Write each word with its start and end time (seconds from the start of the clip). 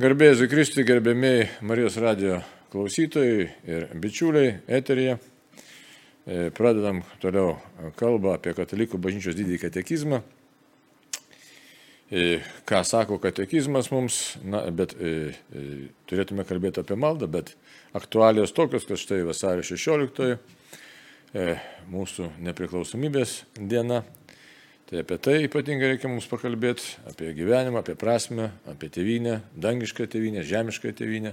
Garbėjai 0.00 0.46
Kristui, 0.48 0.80
gerbėmiai 0.88 1.42
Marijos 1.68 1.98
radio 2.00 2.38
klausytojai 2.72 3.40
ir 3.68 3.82
bičiuliai 4.00 4.54
eterija. 4.78 5.18
E, 6.24 6.46
pradedam 6.56 7.02
toliau 7.20 7.58
kalbą 8.00 8.32
apie 8.38 8.54
katalikų 8.56 8.96
bažnyčios 8.96 9.36
didįjį 9.36 9.58
katekizmą. 9.60 10.22
E, 12.08 12.40
ką 12.64 12.80
sako 12.88 13.18
katekizmas 13.20 13.90
mums, 13.92 14.22
na, 14.40 14.62
bet 14.72 14.96
e, 14.96 15.34
turėtume 16.08 16.48
kalbėti 16.48 16.80
apie 16.80 16.96
maldą, 16.96 17.28
bet 17.28 17.52
aktualijos 17.92 18.56
tokios, 18.56 18.88
kad 18.88 19.04
štai 19.04 19.20
vasario 19.28 19.68
16 19.68 20.30
e, 20.32 21.58
mūsų 21.92 22.32
nepriklausomybės 22.48 23.42
diena 23.60 24.00
Tai 24.90 25.04
apie 25.04 25.20
tai 25.22 25.36
ypatingai 25.46 25.92
reikia 25.92 26.08
mums 26.10 26.26
pakalbėti, 26.26 26.96
apie 27.06 27.28
gyvenimą, 27.36 27.84
apie 27.84 27.94
prasme, 27.94 28.48
apie 28.66 28.88
tėvynę, 28.90 29.36
dangišką 29.54 30.08
tėvynę, 30.10 30.42
žemišką 30.42 30.90
tėvynę. 30.98 31.30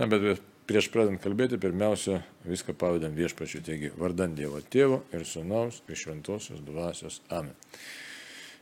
Na, 0.00 0.08
bet 0.10 0.40
prieš 0.66 0.88
pradant 0.90 1.22
kalbėti, 1.22 1.54
pirmiausia, 1.62 2.18
viską 2.42 2.74
pavadam 2.74 3.14
viešpačiu, 3.14 3.60
taigi 3.62 3.92
vardant 3.94 4.34
Dievo 4.34 4.58
Tėvo 4.58 5.04
ir 5.14 5.22
Sūnaus 5.22 5.84
ir 5.86 6.00
Šventosios 6.00 6.64
Dvasios. 6.66 7.20
Amen. 7.30 7.54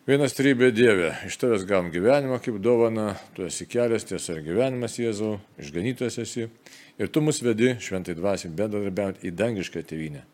Vienas 0.04 0.36
trybė 0.36 0.72
Dieve, 0.74 1.14
iš 1.28 1.36
tavęs 1.40 1.64
gavom 1.64 1.88
gyvenimą 1.94 2.40
kaip 2.42 2.56
dovana, 2.60 3.14
tu 3.32 3.46
esi 3.46 3.64
kelias, 3.70 4.04
tiesa 4.04 4.34
ir 4.34 4.42
gyvenimas 4.44 4.98
Jėzau, 4.98 5.36
išganytas 5.62 6.20
esi 6.20 6.50
ir 6.98 7.08
tu 7.08 7.24
mus 7.24 7.40
vedi 7.40 7.76
šventai 7.80 8.18
dvasiai 8.18 8.52
bendradarbiauti 8.60 9.24
į 9.30 9.32
dangišką 9.40 9.86
tėvynę. 9.88 10.26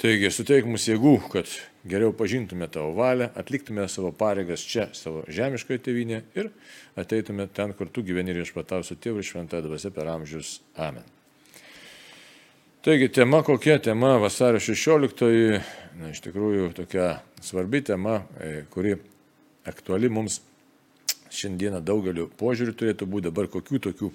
Taigi, 0.00 0.30
suteik 0.32 0.64
mums 0.64 0.86
jėgų, 0.88 1.10
kad 1.28 1.50
geriau 1.84 2.14
pažintume 2.16 2.64
tavo 2.72 2.94
valią, 2.96 3.26
atliktume 3.36 3.84
savo 3.92 4.14
pareigas 4.16 4.62
čia, 4.64 4.86
savo 4.96 5.26
žemiškoje 5.28 5.82
tėvynėje 5.84 6.20
ir 6.40 6.48
ateitume 6.96 7.44
ten, 7.52 7.74
kur 7.76 7.90
tu 7.92 8.00
gyveni 8.06 8.32
ir 8.32 8.40
išpatau 8.40 8.80
su 8.80 8.96
tėvu 8.96 9.20
šventąją 9.20 9.66
dvasę 9.66 9.90
per 9.92 10.08
amžius. 10.08 10.54
Amen. 10.80 11.04
Taigi, 12.80 13.10
tema 13.12 13.42
kokia 13.44 13.76
tema 13.84 14.14
vasario 14.22 14.62
16, 14.64 15.26
na, 16.00 16.14
iš 16.14 16.22
tikrųjų 16.24 16.70
tokia 16.78 17.10
svarbi 17.44 17.82
tema, 17.84 18.22
e, 18.40 18.62
kuri 18.72 18.94
aktuali 19.68 20.08
mums 20.08 20.38
šiandieną 21.28 21.82
daugeliu 21.84 22.30
požiūrių 22.40 22.72
turėtų 22.72 23.04
būti 23.04 23.28
dabar 23.28 23.50
kokių 23.52 23.82
tokių 23.90 24.08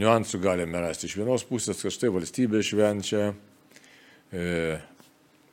niuansų 0.00 0.40
galime 0.40 0.80
rasti. 0.80 1.12
Iš 1.12 1.18
vienos 1.20 1.44
pusės, 1.44 1.84
kad 1.84 1.92
štai 1.92 2.08
valstybė 2.16 2.64
švenčia, 2.64 3.34
e, 4.32 4.80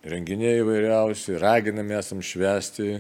renginiai 0.07 0.61
įvairiausi, 0.63 1.37
raginami 1.39 1.97
esam 1.99 2.23
švesti. 2.23 2.99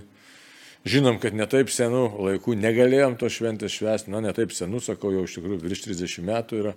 Žinom, 0.89 1.19
kad 1.19 1.35
netaip 1.35 1.71
senų 1.71 2.05
laikų 2.23 2.55
negalėjom 2.59 3.17
to 3.19 3.29
šventės 3.31 3.75
švesti, 3.75 4.11
na 4.13 4.21
netaip 4.23 4.53
senų, 4.55 4.79
sakau, 4.83 5.11
jau 5.13 5.25
iš 5.27 5.35
tikrųjų 5.37 5.59
virš 5.65 5.83
30 5.89 6.23
metų 6.29 6.61
yra, 6.61 6.73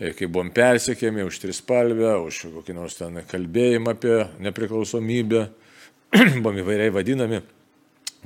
e, 0.00 0.14
kai 0.16 0.28
buvom 0.28 0.48
persiekėmi 0.56 1.26
už 1.28 1.42
trispalvę, 1.42 2.14
už 2.24 2.46
kokį 2.54 2.78
nors 2.78 2.96
ten 2.96 3.20
kalbėjimą 3.28 3.96
apie 3.96 4.16
nepriklausomybę, 4.48 5.44
buvom 6.40 6.62
įvairiai 6.64 6.94
vadinami 6.94 7.42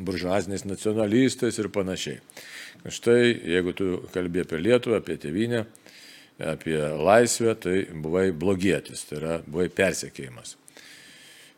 buržuaziniais 0.00 0.64
nacionalistais 0.64 1.58
ir 1.58 1.68
panašiai. 1.74 2.22
Štai, 2.88 3.34
jeigu 3.50 3.74
tu 3.77 3.91
kalbė 4.14 4.46
apie 4.46 4.62
Lietuvą, 4.62 5.02
apie 5.02 5.18
tėvynę, 5.20 5.66
apie 6.41 6.78
laisvę, 6.78 7.58
tai 7.61 7.77
buvai 7.91 8.30
blogietis, 8.33 9.05
tai 9.08 9.18
yra 9.18 9.38
buvai 9.44 9.68
persiekėjimas. 9.68 10.59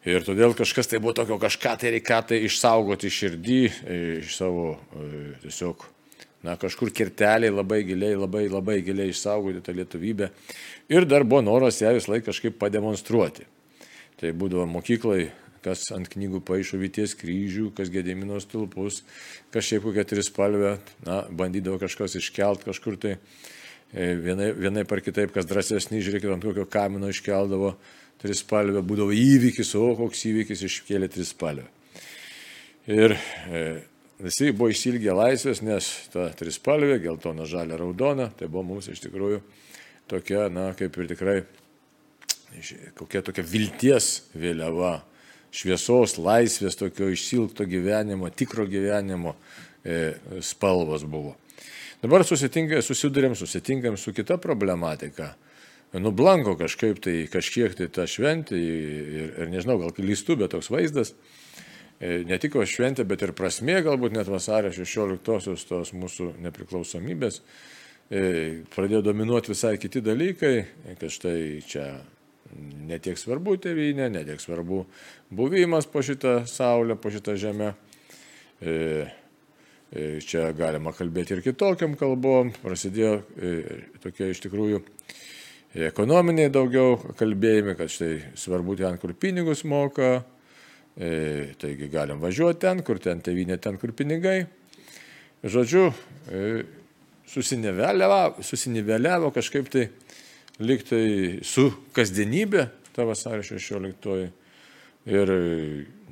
Ir 0.03 0.25
todėl 0.27 0.50
kažkas 0.58 0.89
tai 0.91 0.98
buvo 0.98 1.14
tokio, 1.14 1.36
kažką 1.39 1.77
tai 1.78 1.92
reikia 1.95 2.19
tai 2.27 2.41
išsaugoti 2.48 3.11
širdį, 3.12 3.58
e, 3.62 3.98
iš 4.19 4.34
savo 4.34 4.64
e, 4.98 5.11
tiesiog, 5.44 5.84
na, 6.42 6.56
kažkur 6.59 6.91
kirteliai 6.91 7.53
labai 7.53 7.84
giliai, 7.86 8.17
labai, 8.19 8.48
labai 8.50 8.81
giliai 8.83 9.12
išsaugoti 9.12 9.62
tą 9.62 9.77
lietuvybę. 9.78 10.33
Ir 10.91 11.06
dar 11.06 11.22
buvo 11.22 11.44
noras 11.47 11.78
ją 11.84 11.94
vis 11.94 12.11
laik 12.11 12.27
kažkaip 12.27 12.59
pademonstruoti. 12.59 13.47
Tai 14.19 14.34
būdavo 14.39 14.67
mokyklai, 14.75 15.28
kas 15.62 15.87
ant 15.94 16.10
knygų 16.10 16.43
paaišo 16.50 16.82
Vyties 16.82 17.15
kryžių, 17.19 17.71
kas 17.77 17.91
Gedimino 17.94 18.41
stulpus, 18.43 19.04
kas 19.54 19.71
šiaip 19.71 19.87
kokią 19.87 20.06
trispalvę, 20.10 20.77
na, 21.06 21.22
bandydavo 21.31 21.78
kažkas 21.82 22.19
iškelt 22.19 22.66
kažkur 22.66 22.98
tai. 22.98 23.21
E, 23.92 24.14
vienai, 24.16 24.53
vienai 24.56 24.86
par 24.88 25.03
kitaip, 25.04 25.34
kas 25.34 25.44
drąsesnį, 25.44 26.00
žiūrėkit, 26.00 26.30
ant 26.32 26.44
kokio 26.47 26.64
kamino 26.64 27.10
iškeldavo 27.12 27.75
trispalvę, 28.22 28.80
būdavo 28.88 29.12
įvykis, 29.12 29.75
o 29.76 29.91
koks 29.98 30.22
įvykis 30.30 30.62
iškėlė 30.64 31.10
trispalvę. 31.12 31.66
Ir 32.88 33.12
e, 33.12 33.60
visi 34.22 34.48
buvo 34.56 34.70
išsilgę 34.72 35.12
laisvės, 35.19 35.60
nes 35.66 35.91
ta 36.14 36.30
trispalvė, 36.38 36.97
geltona, 37.04 37.44
žalia, 37.44 37.76
raudona, 37.82 38.30
tai 38.38 38.48
buvo 38.48 38.64
mums 38.70 38.88
iš 38.88 39.04
tikrųjų 39.04 39.42
tokia, 40.09 40.47
na, 40.48 40.70
kaip 40.78 40.97
ir 40.97 41.12
tikrai, 41.12 41.36
kokia 42.97 43.20
tokia 43.28 43.44
vilties 43.44 44.10
vėliava, 44.32 45.03
šviesos, 45.53 46.16
laisvės, 46.16 46.80
tokio 46.80 47.10
išsilgto 47.12 47.69
gyvenimo, 47.69 48.32
tikro 48.32 48.64
gyvenimo 48.64 49.36
e, 49.84 50.14
spalvos 50.41 51.04
buvo. 51.04 51.36
Dabar 52.03 52.25
susidurėm, 52.27 53.37
susitinkam 53.39 53.97
su 53.97 54.15
kita 54.15 54.37
problematika 54.43 55.33
nublanko 56.01 56.57
kažkaip 56.57 57.01
tai 57.05 57.27
kažkiek 57.29 57.75
tai 57.77 57.89
ta 57.93 58.07
šventė 58.09 58.57
ir, 58.57 59.33
ir 59.43 59.53
nežinau, 59.53 59.79
gal 59.83 59.93
klystu, 59.93 60.37
bet 60.41 60.55
toks 60.55 60.71
vaizdas. 60.73 61.13
E, 62.01 62.23
ne 62.27 62.39
tik 62.41 62.57
šventė, 62.67 63.05
bet 63.09 63.23
ir 63.23 63.35
prasmė, 63.37 63.83
galbūt 63.85 64.17
net 64.17 64.31
vasario 64.31 64.73
16-osios 64.73 65.67
tos 65.69 65.93
mūsų 65.93 66.33
nepriklausomybės. 66.43 67.43
E, 68.11 68.23
pradėjo 68.73 69.05
dominuoti 69.13 69.53
visai 69.53 69.77
kiti 69.81 70.03
dalykai, 70.05 70.57
kad 70.99 71.13
štai 71.13 71.61
čia 71.69 71.87
netiek 72.89 73.17
svarbu 73.17 73.57
tėvynė, 73.63 74.11
netiek 74.13 74.41
svarbu 74.43 74.84
buvimas 75.33 75.87
po 75.89 76.03
šitą 76.05 76.43
saulę, 76.51 76.97
po 76.97 77.13
šitą 77.13 77.37
žemę. 77.41 77.73
E, 78.61 79.07
čia 80.25 80.48
galima 80.56 80.94
kalbėti 80.97 81.36
ir 81.36 81.42
kitokiam 81.44 81.97
kalbom. 82.00 82.54
Prasidėjo 82.62 83.19
tokie 84.00 84.30
iš 84.32 84.41
tikrųjų 84.47 84.80
ekonominiai 85.72 86.50
daugiau 86.53 86.98
kalbėjimai, 87.16 87.75
kad 87.78 87.91
štai 87.92 88.12
svarbu 88.38 88.76
ten, 88.76 88.98
kur 89.00 89.14
pinigus 89.16 89.64
moka, 89.64 90.22
e, 90.97 91.54
taigi 91.60 91.88
galim 91.92 92.20
važiuoti 92.20 92.60
ten, 92.60 92.82
kur 92.84 93.00
ten 93.00 93.22
tevinė, 93.25 93.58
ten, 93.60 93.78
kur 93.80 93.94
pinigai. 93.97 94.44
Žodžiu, 95.42 95.88
e, 96.28 96.62
susiniveliavo, 97.32 98.42
susiniveliavo 98.44 99.32
kažkaip 99.32 99.70
tai 99.72 99.88
liktai 100.60 101.41
su 101.42 101.70
kasdienybė, 101.97 102.69
ta 102.92 103.09
vasario 103.09 103.42
16. 103.42 104.28
Ir 105.11 105.31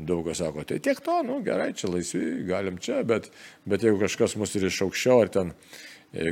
daug 0.01 0.25
kas 0.27 0.41
sako, 0.41 0.65
tai 0.67 0.81
tiek 0.83 0.99
to, 1.05 1.21
nu 1.27 1.39
gerai, 1.47 1.71
čia 1.78 1.91
laisvi, 1.93 2.43
galim 2.49 2.81
čia, 2.83 3.05
bet, 3.06 3.28
bet 3.69 3.84
jeigu 3.87 4.01
kažkas 4.01 4.34
mus 4.41 4.56
ir 4.59 4.67
iš 4.67 4.81
aukščiau, 4.87 5.21
ar 5.23 5.31
ten 5.31 5.53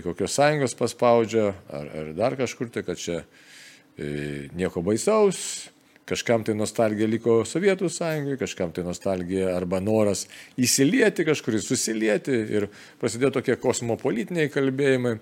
kokios 0.03 0.35
sąjungos 0.35 0.75
paspaudžia, 0.79 1.53
ar, 1.71 1.91
ar 2.01 2.15
dar 2.19 2.37
kažkur 2.39 2.73
tai, 2.75 2.83
kad 2.87 2.99
čia 2.99 3.21
e, 3.23 4.49
nieko 4.59 4.83
baisaus, 4.83 5.69
kažkam 6.09 6.43
tai 6.47 6.57
nostalgija 6.59 7.09
liko 7.11 7.43
Sovietų 7.47 7.91
sąjungai, 7.93 8.39
kažkam 8.41 8.73
tai 8.75 8.83
nostalgija 8.87 9.53
arba 9.55 9.81
noras 9.85 10.25
įsilieti 10.59 11.27
kažkur, 11.29 11.61
susilieti 11.63 12.35
ir 12.59 12.69
prasidėjo 12.99 13.37
tokie 13.39 13.59
kosmopolitiniai 13.61 14.51
kalbėjimai. 14.51 15.19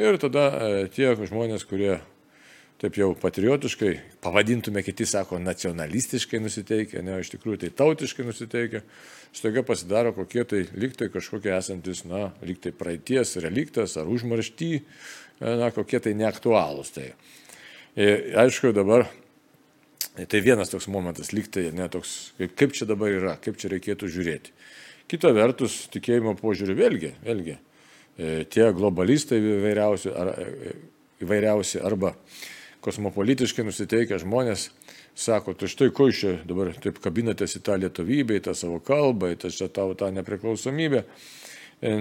Ir 0.00 0.18
tada 0.18 0.48
e, 0.50 0.88
tie 0.92 1.14
žmonės, 1.14 1.64
kurie 1.70 2.00
taip 2.84 2.98
jau 3.00 3.14
patriotiškai, 3.16 3.92
pavadintume 4.20 4.82
kiti, 4.84 5.06
sako, 5.08 5.38
nacionalistiškai 5.40 6.40
nusiteikę, 6.44 7.00
ne, 7.04 7.16
iš 7.22 7.30
tikrųjų 7.32 7.62
tai 7.62 7.70
tautiškai 7.78 8.26
nusiteikę, 8.28 8.82
staiga 9.32 9.62
pasidaro 9.64 10.12
kokie 10.12 10.44
tai 10.48 10.64
liktai 10.76 11.08
kažkokie 11.12 11.54
esantis, 11.56 12.02
na, 12.04 12.26
liktai 12.44 12.74
praeities 12.76 13.38
reliktas 13.40 13.96
ar 14.00 14.10
užmaršty, 14.12 14.72
na, 15.40 15.70
kokie 15.72 16.02
tai 16.04 16.12
neaktualūs. 16.18 16.92
Tai. 16.92 17.08
Ir, 17.96 18.34
aišku, 18.44 18.74
dabar 18.76 19.06
tai 20.14 20.42
vienas 20.44 20.72
toks 20.72 20.90
momentas, 20.92 21.32
liktai, 21.32 21.70
ne 21.74 21.88
toks, 21.88 22.34
kaip, 22.36 22.52
kaip 22.60 22.76
čia 22.76 22.88
dabar 22.90 23.14
yra, 23.16 23.36
kaip 23.40 23.56
čia 23.60 23.72
reikėtų 23.72 24.10
žiūrėti. 24.12 24.52
Kita 25.08 25.32
vertus, 25.36 25.86
tikėjimo 25.94 26.36
požiūrį 26.36 26.76
vėlgi, 26.76 27.14
vėlgi, 27.24 27.56
e, 27.56 28.34
tie 28.52 28.68
globalistai 28.76 29.40
įvairiausi, 29.40 30.12
ar, 30.12 30.36
e, 30.36 30.76
įvairiausi 31.24 31.80
arba 31.84 32.14
kosmopolitiškai 32.84 33.64
nusiteikę 33.64 34.18
žmonės 34.20 34.68
sako, 35.16 35.54
tu 35.56 35.68
štai 35.70 35.90
ko 35.94 36.08
iš 36.10 36.20
čia 36.20 36.36
dabar 36.48 36.72
taip 36.82 37.00
kabinatės 37.02 37.56
į 37.58 37.64
tą 37.64 37.78
lietuvybę, 37.80 38.38
į 38.38 38.46
tą 38.48 38.54
savo 38.58 38.80
kalbą, 38.84 39.32
į 39.34 39.40
tą, 39.44 39.52
tavo 39.72 39.94
tą 39.98 40.10
nepriklausomybę, 40.14 41.04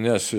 nes, 0.03 0.29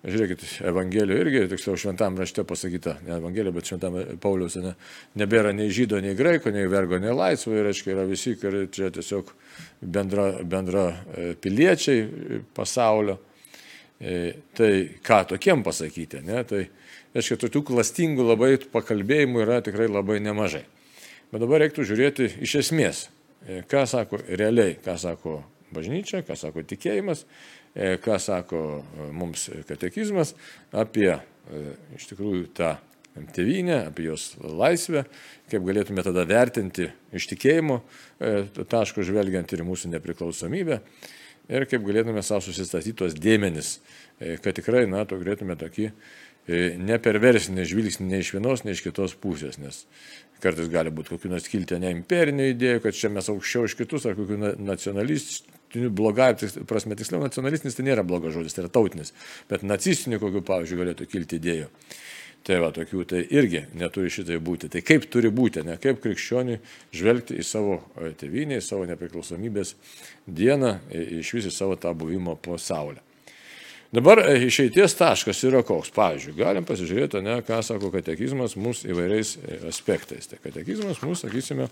žiūrėkit, 0.00 0.44
Evangelijoje 0.68 1.24
irgi, 1.24 1.44
tiksliau 1.52 1.78
šventam 1.80 2.18
rašte 2.20 2.44
pasakyta, 2.48 2.96
ne 3.06 3.16
Evangelijoje, 3.18 3.56
bet 3.56 3.70
šventam 3.70 3.98
Paulius, 4.22 4.58
ne, 4.60 4.74
nebėra 5.20 5.54
nei 5.56 5.70
žydo, 5.72 6.00
nei 6.02 6.16
graiko, 6.18 6.52
nei 6.54 6.68
vergo, 6.70 6.98
nei 7.00 7.14
laisvo, 7.16 7.54
ir 7.56 7.70
aiškiai 7.70 7.94
yra 7.96 8.06
visi, 8.08 8.34
kurie 8.40 8.66
čia 8.72 8.90
tiesiog 8.94 9.32
bendra, 9.80 10.30
bendra 10.42 10.86
e, 10.90 11.32
piliečiai 11.40 12.42
pasaulio. 12.56 13.20
E, 14.00 14.32
tai 14.56 14.72
ką 15.04 15.18
tokiem 15.34 15.60
pasakyti, 15.60 16.22
ne? 16.24 16.40
Tai, 16.48 16.62
aiškiai, 17.14 17.40
tokių 17.44 17.62
klastingų 17.70 18.26
labai 18.26 18.52
pakalbėjimų 18.72 19.44
yra 19.44 19.60
tikrai 19.64 19.88
labai 19.90 20.20
nemažai. 20.22 20.64
Bet 21.30 21.42
dabar 21.42 21.64
reiktų 21.64 21.86
žiūrėti 21.86 22.28
iš 22.46 22.56
esmės, 22.64 23.06
e, 23.46 23.62
ką 23.70 23.86
sako 23.90 24.20
realiai, 24.28 24.76
ką 24.82 24.96
sako 24.98 25.40
bažnyčia, 25.74 26.24
ką 26.26 26.36
sako 26.38 26.64
tikėjimas, 26.66 27.24
e, 27.74 27.96
ką 28.02 28.18
sako 28.22 28.62
mums 29.14 29.48
katekizmas 29.68 30.34
apie 30.72 31.18
iš 31.96 32.04
tikrųjų 32.06 32.44
tą 32.54 32.76
tėvynę, 33.34 33.88
apie 33.88 34.04
jos 34.06 34.36
laisvę, 34.38 35.02
kaip 35.50 35.64
galėtume 35.66 36.02
tada 36.06 36.22
vertinti 36.28 36.86
iš 37.16 37.26
tikėjimo 37.32 37.80
taško 38.70 39.02
žvelgiant 39.02 39.50
ir 39.50 39.64
mūsų 39.66 39.90
nepriklausomybę 39.96 40.78
ir 41.50 41.66
kaip 41.70 41.84
galėtume 41.86 42.22
savo 42.24 42.42
susistatyti 42.44 42.96
tos 43.02 43.16
dėmenis, 43.18 43.78
e, 44.20 44.36
kad 44.42 44.56
tikrai, 44.56 44.86
na, 44.90 45.04
to 45.08 45.18
galėtume 45.20 45.56
tokį 45.58 45.90
e, 46.46 46.74
neperversinį 46.80 47.66
žvilgsnį 47.68 48.08
nei 48.10 48.24
iš 48.24 48.34
vienos, 48.36 48.64
nei 48.64 48.76
iš 48.76 48.84
kitos 48.86 49.16
pusės, 49.20 49.58
nes 49.60 49.84
kartais 50.40 50.70
gali 50.72 50.92
būti 50.94 51.12
kokių 51.14 51.34
nors 51.34 51.48
kilti 51.52 51.78
ne 51.80 51.92
imperinių 51.92 52.50
idėjų, 52.54 52.82
kad 52.84 52.96
čia 52.96 53.10
mes 53.12 53.28
aukščiau 53.32 53.66
už 53.68 53.76
kitus, 53.78 54.06
ar 54.08 54.16
kokių 54.18 54.54
nacionalistinių, 54.56 55.90
blogai, 55.96 56.32
prasme 56.68 56.96
tiksliau, 56.98 57.20
nacionalistinis 57.24 57.76
tai 57.76 57.84
nėra 57.90 58.06
blogas 58.06 58.34
žodis, 58.36 58.56
tai 58.56 58.64
yra 58.64 58.72
tautinis, 58.72 59.12
bet 59.50 59.66
nacistinių 59.66 60.20
kokių, 60.22 60.44
pavyzdžiui, 60.48 60.80
galėtų 60.80 61.10
kilti 61.12 61.40
idėjų. 61.40 61.68
Tai 62.46 62.56
va, 62.62 62.70
tokių 62.72 63.02
tai 63.04 63.18
irgi 63.36 63.66
neturi 63.76 64.08
šitai 64.12 64.38
būti. 64.40 64.70
Tai 64.72 64.80
kaip 64.80 65.04
turi 65.12 65.28
būti, 65.28 65.60
ne 65.66 65.76
kaip 65.80 66.00
krikščioniui 66.00 66.56
žvelgti 66.96 67.36
į 67.36 67.44
savo 67.44 67.76
e, 68.00 68.14
tėvynę, 68.16 68.56
į 68.56 68.64
savo 68.64 68.86
nepriklausomybės 68.88 69.74
dieną, 70.24 70.78
iš 71.20 71.34
vis 71.36 71.50
į 71.50 71.52
savo 71.52 71.76
tą 71.80 71.92
buvimo 71.92 72.38
po 72.40 72.56
saulę. 72.56 73.04
Dabar 73.94 74.22
e, 74.22 74.36
išeities 74.46 74.94
taškas 74.98 75.42
yra 75.48 75.64
koks. 75.66 75.90
Pavyzdžiui, 75.96 76.36
galim 76.38 76.66
pasižiūrėti, 76.68 77.22
ne, 77.26 77.40
ką 77.46 77.60
sako 77.66 77.90
katekizmas 77.94 78.56
mūsų 78.60 78.92
įvairiais 78.94 79.36
e, 79.40 79.60
aspektais. 79.70 80.30
Tai 80.30 80.38
katekizmas 80.44 81.02
mūsų, 81.02 81.24
sakysime, 81.24 81.70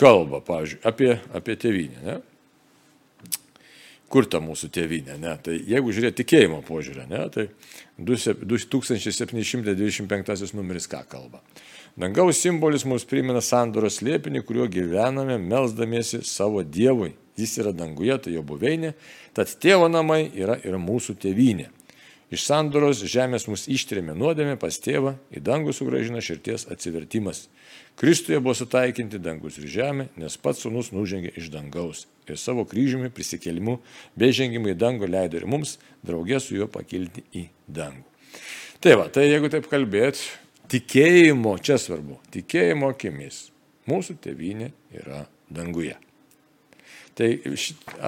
kalba, 0.00 0.42
pavyzdžiui, 0.44 0.82
apie, 0.90 1.12
apie 1.34 1.58
tėvynę. 1.62 2.04
Ne? 2.04 2.22
kur 4.14 4.28
ta 4.30 4.38
mūsų 4.38 4.68
tėvynė. 4.70 5.18
Ne? 5.18 5.34
Tai 5.42 5.50
jeigu 5.58 5.90
žiūrėti 5.90 6.22
tikėjimo 6.22 6.62
požiūrį, 6.68 7.08
ne? 7.10 7.26
tai 7.34 7.50
2725 7.98 10.54
numeris 10.54 10.86
ką 10.90 11.02
kalba. 11.10 11.38
Dangaus 11.98 12.38
simbolis 12.42 12.84
mums 12.86 13.04
primena 13.10 13.40
sandoros 13.42 13.98
slėpinį, 13.98 14.42
kuriuo 14.46 14.66
gyvename, 14.70 15.38
melzdamiesi 15.42 16.22
savo 16.26 16.62
Dievui. 16.62 17.12
Jis 17.38 17.56
yra 17.62 17.72
danguje, 17.74 18.16
tai 18.22 18.34
jo 18.36 18.44
buveinė, 18.46 18.94
tad 19.34 19.50
tėvo 19.60 19.88
namai 19.90 20.28
yra 20.38 20.58
ir 20.62 20.78
mūsų 20.78 21.16
tėvynė. 21.22 21.70
Iš 22.34 22.46
sandoros 22.48 23.02
žemės 23.06 23.44
mus 23.50 23.66
ištrėmė 23.70 24.14
nuodėmė 24.16 24.56
pas 24.58 24.78
tėvą, 24.82 25.14
į 25.34 25.42
dangų 25.44 25.74
sugražina 25.76 26.22
širties 26.24 26.66
atsivertimas. 26.72 27.44
Kristuje 28.00 28.40
buvo 28.42 28.56
sutaikinti 28.58 29.20
dangus 29.22 29.58
ir 29.60 29.68
žemė, 29.70 30.08
nes 30.18 30.38
pats 30.40 30.64
sunus 30.64 30.90
nužengė 30.94 31.34
iš 31.38 31.52
dangaus 31.54 32.06
ir 32.26 32.40
savo 32.40 32.64
kryžiumi 32.68 33.10
prisikėlimu 33.14 33.76
bei 34.18 34.34
žengimu 34.34 34.72
į 34.72 34.78
dangų 34.80 35.10
leido 35.10 35.38
ir 35.38 35.46
mums 35.50 35.76
draugė 36.06 36.40
su 36.40 36.56
juo 36.56 36.68
pakilti 36.70 37.24
į 37.36 37.44
dangų. 37.68 38.06
Tai 38.82 38.96
va, 39.00 39.06
tai 39.12 39.28
jeigu 39.28 39.50
taip 39.52 39.68
kalbėt, 39.70 40.18
tikėjimo, 40.72 41.54
čia 41.64 41.78
svarbu, 41.80 42.18
tikėjimo 42.34 42.90
akimis, 42.92 43.46
mūsų 43.88 44.18
tėvynė 44.24 44.72
yra 44.96 45.24
danguje. 45.52 45.96
Tai 47.14 47.28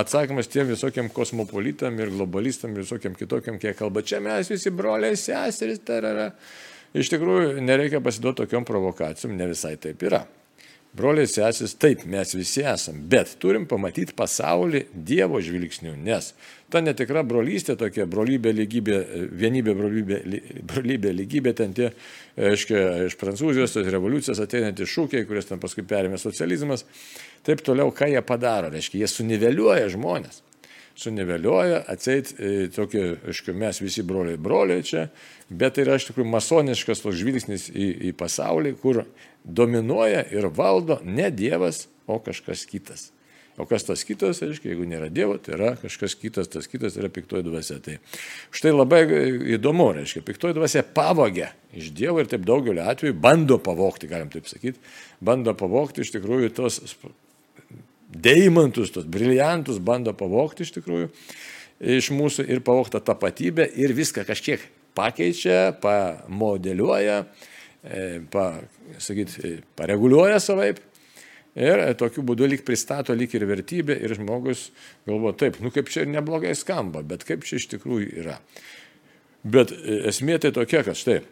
atsakymas 0.03 0.49
tiem 0.51 0.67
visokiam 0.73 1.09
kosmopolitam 1.15 1.99
ir 2.03 2.11
globalistam 2.11 2.73
ir 2.75 2.83
visokiam 2.83 3.15
kitokiam, 3.15 3.61
kiek 3.63 3.77
kalba, 3.79 4.03
čia 4.03 4.19
mes 4.25 4.51
visi 4.51 4.73
broliai, 4.75 5.19
seserys, 5.21 5.83
tarara. 5.87 6.33
Iš 6.97 7.13
tikrųjų, 7.13 7.61
nereikia 7.63 8.01
pasiduoti 8.03 8.43
tokiam 8.43 8.67
provokacijom, 8.67 9.37
ne 9.39 9.51
visai 9.53 9.77
taip 9.79 10.03
yra. 10.09 10.25
Broliai 10.97 11.29
sesis, 11.29 11.75
taip, 11.77 12.07
mes 12.09 12.31
visi 12.33 12.63
esam, 12.65 13.03
bet 13.11 13.35
turim 13.43 13.67
pamatyti 13.69 14.15
pasaulį 14.17 14.87
Dievo 14.95 15.43
žvilgsnių, 15.45 15.93
nes 16.07 16.31
ta 16.73 16.81
netikra 16.81 17.21
brolystė, 17.27 17.77
tokia 17.77 18.07
brolybė, 18.09 18.55
lygybė, 18.57 18.97
vienybė, 19.43 19.75
brolybė, 19.77 20.21
brolybė 20.73 21.13
lygybė, 21.19 21.53
ten 21.59 21.77
tie, 21.77 21.91
aiškiai, 22.41 23.11
iš 23.11 23.19
Prancūzijos 23.21 23.77
tos 23.77 23.93
revoliucijos 23.93 24.41
ateinantys 24.47 24.95
šūkiai, 24.95 25.29
kurias 25.29 25.51
ten 25.51 25.61
paskui 25.61 25.85
perėmė 25.87 26.21
socializmas, 26.23 26.87
taip 27.45 27.61
toliau, 27.67 27.93
ką 27.93 28.09
jie 28.15 28.25
padaro, 28.25 28.73
reiškia, 28.73 29.05
jie 29.05 29.13
suniveliuoja 29.13 29.93
žmonės 29.93 30.46
suniveliuoja, 30.97 31.83
atseit 31.93 32.33
e, 32.41 32.69
tokį, 32.73 33.03
aišku, 33.33 33.55
mes 33.57 33.81
visi 33.83 34.05
broliai 34.07 34.39
broliai 34.41 34.85
čia, 34.87 35.07
bet 35.51 35.77
tai 35.77 35.85
yra 35.85 35.99
iš 35.99 36.09
tikrųjų 36.11 36.31
masoniškas 36.33 37.05
toks 37.05 37.19
žvilgsnis 37.21 37.69
į, 37.71 37.91
į 38.11 38.15
pasaulį, 38.17 38.77
kur 38.81 39.05
dominuoja 39.45 40.25
ir 40.33 40.49
valdo 40.57 40.99
ne 41.05 41.29
Dievas, 41.35 41.87
o 42.07 42.19
kažkas 42.23 42.65
kitas. 42.71 43.11
O 43.57 43.65
kas 43.65 43.87
tas 43.89 44.03
kitas, 44.05 44.43
aiškiai, 44.45 44.75
jeigu 44.75 44.85
nėra 44.89 45.09
Dievo, 45.09 45.39
tai 45.41 45.55
yra 45.57 45.71
kažkas 45.81 46.13
kitas, 46.21 46.51
tas 46.53 46.69
kitas 46.69 46.99
yra 47.01 47.09
piktoji 47.13 47.47
dvasia. 47.47 47.79
Tai 47.81 47.95
štai 48.53 48.73
labai 48.75 49.01
įdomu, 49.57 49.89
reiškia, 49.97 50.21
piktoji 50.27 50.57
dvasia 50.59 50.83
pavogia 50.85 51.49
iš 51.73 51.89
Dievo 51.97 52.21
ir 52.21 52.29
taip 52.29 52.45
daugeliu 52.45 52.85
atveju 52.85 53.17
bando 53.17 53.57
pavokti, 53.57 54.11
galim 54.11 54.29
taip 54.33 54.49
sakyti, 54.51 54.77
bando 55.25 55.57
pavokti 55.57 56.05
iš 56.05 56.13
tikrųjų 56.19 56.53
tos 56.57 56.83
deimantus, 58.09 58.93
tos 58.95 59.07
briliantus 59.11 59.79
bando 59.83 60.15
pavokti 60.17 60.67
iš 60.67 60.75
tikrųjų 60.79 61.11
iš 61.81 62.11
mūsų 62.15 62.47
ir 62.49 62.63
pavokta 62.65 63.03
tapatybė 63.05 63.69
ir 63.77 63.93
viską 63.97 64.25
kažkiek 64.29 64.63
pakeičia, 64.97 65.77
pamodeliuoja, 65.83 67.19
e, 67.85 68.05
pa, 68.33 68.47
sakyt, 69.03 69.35
e, 69.45 69.57
pareguliuoja 69.77 70.41
savaip. 70.41 70.81
Ir 71.57 71.81
tokiu 71.97 72.21
būdu 72.27 72.49
lyg 72.49 72.67
pristato 72.69 73.15
lyg 73.17 73.33
ir 73.33 73.47
vertybę 73.49 73.95
ir 73.97 74.13
žmogus 74.17 74.67
galvo 75.09 75.33
taip, 75.33 75.57
nu 75.65 75.71
kaip 75.73 75.89
čia 75.89 76.05
ir 76.05 76.11
neblogai 76.13 76.53
skamba, 76.57 77.01
bet 77.01 77.25
kaip 77.25 77.47
čia 77.49 77.57
iš 77.57 77.71
tikrųjų 77.73 78.11
yra. 78.25 78.37
Bet 79.45 79.73
e, 79.73 80.03
esmė 80.13 80.37
tai 80.41 80.53
tokia, 80.57 80.85
kad 80.85 80.97
štai 81.01 81.23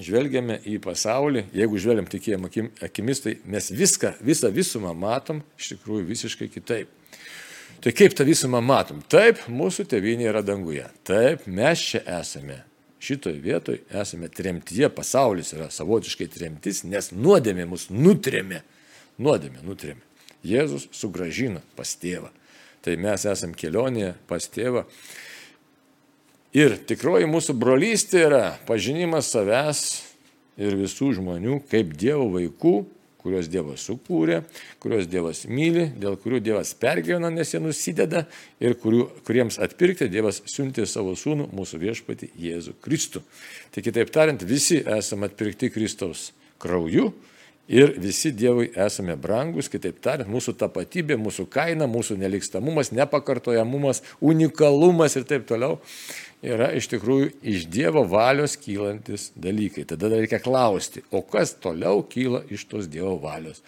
žvelgiame 0.00 0.58
į 0.68 0.78
pasaulį, 0.82 1.46
jeigu 1.56 1.80
žvelgiam 1.80 2.08
tikėjimo 2.10 2.50
akimis, 2.84 3.22
tai 3.24 3.36
mes 3.48 3.70
viską, 3.74 4.16
visą 4.24 4.50
visumą 4.54 4.92
matom 4.96 5.42
iš 5.58 5.74
tikrųjų 5.74 6.08
visiškai 6.10 6.48
kitaip. 6.52 6.90
Tai 7.82 7.90
kaip 7.98 8.14
tą 8.14 8.26
visumą 8.28 8.60
matom? 8.62 9.00
Taip, 9.10 9.40
mūsų 9.50 9.88
tėvynė 9.90 10.28
yra 10.30 10.44
danguje. 10.46 10.84
Taip, 11.08 11.48
mes 11.50 11.82
čia 11.82 12.02
esame. 12.20 12.60
Šitoje 13.02 13.40
vietoje 13.42 13.80
esame 13.98 14.28
tremtyje, 14.30 14.86
pasaulis 14.94 15.50
yra 15.56 15.66
savotiškai 15.74 16.28
tremtis, 16.30 16.84
nes 16.86 17.10
nuodėmė 17.10 17.66
mus 17.66 17.88
nutrėmė. 17.90 18.60
Nuodėmė 19.18 19.64
nutrėmė. 19.66 20.04
Jėzus 20.46 20.86
sugražino 20.94 21.64
pas 21.74 21.96
tėvą. 21.98 22.30
Tai 22.82 22.94
mes 23.02 23.26
esame 23.30 23.58
kelionėje 23.58 24.14
pas 24.30 24.46
tėvą 24.46 24.84
Ir 26.52 26.74
tikroji 26.84 27.24
mūsų 27.32 27.54
brolystė 27.56 28.26
yra 28.26 28.40
pažinimas 28.68 29.30
savęs 29.32 29.78
ir 30.60 30.74
visų 30.76 31.14
žmonių 31.16 31.62
kaip 31.70 31.94
Dievo 31.96 32.26
vaikų, 32.34 32.74
kuriuos 33.22 33.48
Dievas 33.48 33.86
sukūrė, 33.88 34.42
kuriuos 34.82 35.08
Dievas 35.08 35.46
myli, 35.48 35.86
dėl 35.96 36.18
kurių 36.20 36.42
Dievas 36.44 36.74
pergyvena, 36.76 37.30
nes 37.32 37.54
jie 37.54 37.60
nusideda 37.62 38.26
ir 38.60 38.76
kurių, 38.82 39.06
kuriems 39.24 39.56
atpirkti 39.64 40.10
Dievas 40.12 40.42
siuntė 40.50 40.84
savo 40.90 41.14
sūnų, 41.16 41.48
mūsų 41.56 41.80
viešpatį 41.86 42.28
Jėzų 42.44 42.76
Kristų. 42.84 43.22
Tai 43.72 43.84
kitaip 43.86 44.12
tariant, 44.12 44.44
visi 44.44 44.82
esame 44.84 45.30
atpirkti 45.30 45.70
Kristaus 45.72 46.34
krauju 46.60 47.14
ir 47.72 47.94
visi 48.02 48.34
Dievui 48.36 48.68
esame 48.76 49.16
brangus, 49.16 49.70
kitaip 49.72 50.02
tariant, 50.04 50.28
mūsų 50.28 50.52
tapatybė, 50.60 51.16
mūsų 51.16 51.46
kaina, 51.48 51.88
mūsų 51.88 52.18
nelikstamumas, 52.20 52.92
nepakartojamumas, 52.92 54.02
unikalumas 54.20 55.16
ir 55.16 55.24
taip 55.30 55.48
toliau 55.48 55.78
yra 56.42 56.72
iš 56.74 56.88
tikrųjų 56.90 57.30
iš 57.54 57.66
Dievo 57.70 58.02
valios 58.08 58.56
kylantis 58.60 59.30
dalykai. 59.38 59.86
Tada 59.88 60.10
reikia 60.12 60.42
klausti, 60.42 61.04
o 61.14 61.22
kas 61.22 61.54
toliau 61.62 62.02
kyla 62.02 62.42
iš 62.50 62.66
tos 62.70 62.88
Dievo 62.90 63.14
valios? 63.22 63.62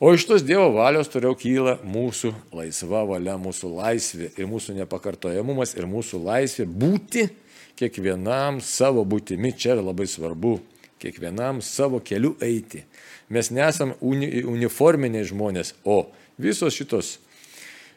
O 0.00 0.12
iš 0.12 0.26
tos 0.28 0.44
Dievo 0.44 0.68
valios 0.74 1.08
toliau 1.12 1.36
kyla 1.38 1.78
mūsų 1.84 2.32
laisva 2.56 3.04
valia, 3.08 3.36
mūsų 3.40 3.72
laisvė 3.78 4.30
ir 4.36 4.48
mūsų 4.48 4.76
nepakartojamumas 4.82 5.76
ir 5.76 5.88
mūsų 5.88 6.20
laisvė 6.24 6.66
būti 6.68 7.28
kiekvienam 7.76 8.60
savo 8.64 9.04
būtimi. 9.08 9.52
Čia 9.56 9.76
yra 9.76 9.86
labai 9.90 10.08
svarbu. 10.08 10.58
Kiekvienam 11.00 11.60
savo 11.64 12.00
keliu 12.00 12.32
eiti. 12.40 12.86
Mes 13.28 13.50
nesam 13.52 13.92
uni, 14.00 14.30
uniforminiai 14.48 15.26
žmonės, 15.28 15.74
o 15.84 16.06
visos 16.40 16.76
šitos 16.76 17.16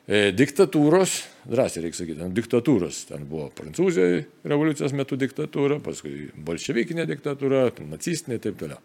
diktatūros, 0.10 1.16
drąsiai 1.46 1.86
reikia 1.86 2.02
sakyti, 2.02 2.30
diktatūros. 2.38 3.04
Ten 3.12 3.26
buvo 3.30 3.48
Prancūzijoje 3.58 4.24
revoliucijos 4.50 4.96
metu 4.98 5.20
diktatūra, 5.22 5.80
paskui 5.86 6.30
bolševikinė 6.46 7.06
diktatūra, 7.10 7.68
nacistinė 7.90 8.40
ir 8.40 8.46
taip 8.48 8.62
toliau. 8.62 8.80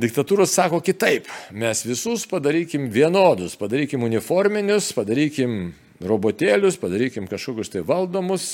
Diktatūros 0.00 0.52
sako 0.56 0.80
kitaip. 0.84 1.28
Mes 1.52 1.84
visus 1.84 2.24
padarykim 2.28 2.88
vienodus, 2.92 3.58
padarykim 3.60 4.04
uniforminius, 4.06 4.94
padarykim 4.96 5.74
robotėlius, 6.00 6.80
padarykim 6.80 7.28
kažkokius 7.28 7.72
tai 7.74 7.84
valdomus 7.84 8.50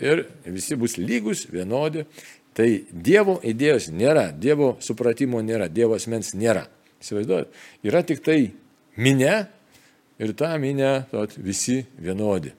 Ir 0.00 0.24
visi 0.44 0.76
bus 0.76 0.96
lygus, 0.96 1.46
vienodi. 1.52 2.06
Tai 2.56 2.68
Dievo 2.92 3.38
idėjos 3.44 3.90
nėra, 3.92 4.30
Dievo 4.32 4.76
supratimo 4.84 5.40
nėra, 5.44 5.68
Dievo 5.72 5.96
asmens 5.96 6.32
nėra. 6.36 6.66
Įsivaizduojat? 7.02 7.52
Yra 7.84 8.02
tik 8.06 8.22
tai 8.24 8.52
minė 8.96 9.46
ir 10.22 10.34
ta 10.38 10.54
minė 10.60 10.92
visi 11.42 11.82
vienodi. 11.98 12.52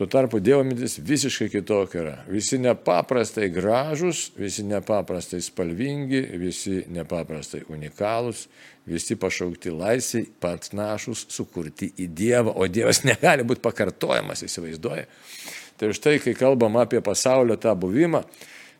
Tuo 0.00 0.06
tarpu 0.08 0.38
Dievo 0.40 0.62
mintis 0.64 0.94
visiškai 1.04 1.50
kitokia 1.52 1.98
yra. 2.00 2.12
Visi 2.32 2.56
nepaprastai 2.56 3.50
gražus, 3.52 4.30
visi 4.32 4.62
nepaprastai 4.64 5.42
spalvingi, 5.44 6.22
visi 6.40 6.78
nepaprastai 6.88 7.66
unikalūs, 7.68 8.46
visi 8.88 9.18
pašaukti 9.20 9.74
laisviai, 9.76 10.30
panašus, 10.40 11.26
sukurti 11.28 11.90
į 12.00 12.06
Dievą, 12.16 12.54
o 12.56 12.64
Dievas 12.64 13.02
negali 13.10 13.44
būti 13.44 13.60
pakartojamas, 13.66 14.46
įsivaizduoja. 14.48 15.04
Tai 15.76 15.92
už 15.92 16.00
tai, 16.00 16.16
kai 16.24 16.32
kalbam 16.38 16.80
apie 16.80 17.04
pasaulio 17.04 17.60
tą 17.60 17.76
buvimą, 17.76 18.24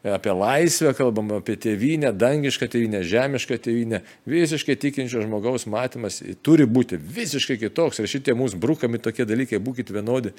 apie 0.04 0.32
laisvę, 0.32 0.94
kalbam 0.96 1.32
apie 1.36 1.56
tėvynę, 1.60 2.12
dangišką 2.16 2.68
tėvynę, 2.72 3.02
žemišką 3.04 3.58
tėvynę, 3.60 4.00
visiškai 4.30 4.76
tikinčio 4.80 5.22
žmogaus 5.26 5.66
matymas 5.68 6.22
turi 6.44 6.64
būti 6.64 6.96
visiškai 6.96 7.58
kitoks. 7.60 8.00
Ir 8.00 8.08
šitie 8.08 8.36
mūsų 8.38 8.60
brukami 8.60 9.00
tokie 9.02 9.28
dalykai, 9.28 9.60
būkite 9.60 9.96
vienodi 9.96 10.32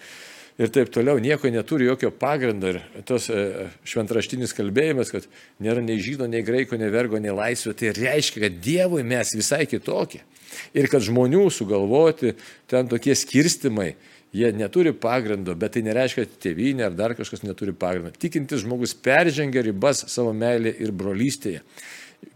ir 0.62 0.72
taip 0.74 0.92
toliau, 0.94 1.20
nieko 1.22 1.50
neturi 1.54 1.88
jokio 1.88 2.12
pagrindo. 2.12 2.74
Ir 2.74 3.06
tas 3.08 3.30
e, 3.30 3.68
šventraštinis 3.88 4.56
kalbėjimas, 4.58 5.14
kad 5.14 5.28
nėra 5.64 5.84
nei 5.86 6.02
žydo, 6.02 6.28
nei 6.30 6.44
graiko, 6.46 6.80
nei 6.80 6.92
vergo, 6.94 7.22
nei 7.22 7.34
laisvė, 7.36 7.76
tai 7.78 7.94
reiškia, 7.98 8.46
kad 8.48 8.62
Dievui 8.66 9.06
mes 9.08 9.36
visai 9.38 9.64
kitokie. 9.70 10.24
Ir 10.76 10.90
kad 10.92 11.06
žmonių 11.06 11.46
sugalvoti 11.54 12.34
ten 12.70 12.90
tokie 12.92 13.16
skirstimai, 13.16 13.94
Jie 14.32 14.54
neturi 14.56 14.94
pagrindo, 14.96 15.56
bet 15.60 15.74
tai 15.76 15.82
nereiškia, 15.84 16.24
kad 16.24 16.38
tėvynė 16.46 16.86
ar 16.88 16.94
dar 16.96 17.16
kažkas 17.18 17.44
neturi 17.44 17.74
pagrindo. 17.76 18.14
Tikintis 18.16 18.64
žmogus 18.64 18.94
peržengia 18.96 19.64
ribas 19.66 20.06
savo 20.14 20.32
meilė 20.32 20.72
ir 20.80 20.94
brolystėje. 20.96 21.66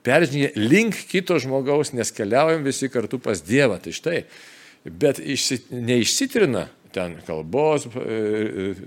Peržengia 0.04 0.50
link 0.60 0.98
kito 1.08 1.38
žmogaus, 1.40 1.94
nes 1.96 2.12
keliaujam 2.12 2.66
visi 2.66 2.90
kartu 2.92 3.20
pas 3.22 3.40
Dievą. 3.46 3.78
Tai 3.80 3.94
štai, 3.96 4.26
bet 4.84 5.22
išsi, 5.24 5.62
neišsitrina 5.72 6.66
ten 6.96 7.16
kalbos, 7.28 7.88
e, 7.88 8.18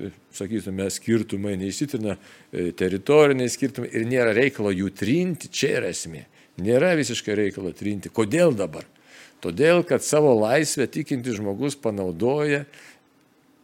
e, 0.09 0.11
sakytume, 0.37 0.89
skirtumai, 0.93 1.57
neįsitrina 1.61 2.17
e, 2.17 2.71
teritoriniai 2.77 3.53
skirtumai 3.53 3.91
ir 3.93 4.07
nėra 4.09 4.33
reikalo 4.37 4.73
jų 4.73 4.93
trinti, 4.97 5.51
čia 5.53 5.75
yra 5.81 5.91
esmė. 5.93 6.25
Nėra 6.65 6.95
visiškai 6.99 7.37
reikalo 7.39 7.73
trinti. 7.77 8.13
Kodėl 8.13 8.57
dabar? 8.57 8.87
Todėl, 9.45 9.85
kad 9.87 10.03
savo 10.03 10.33
laisvę 10.41 10.89
tikinti 10.91 11.37
žmogus 11.37 11.77
panaudoja 11.79 12.65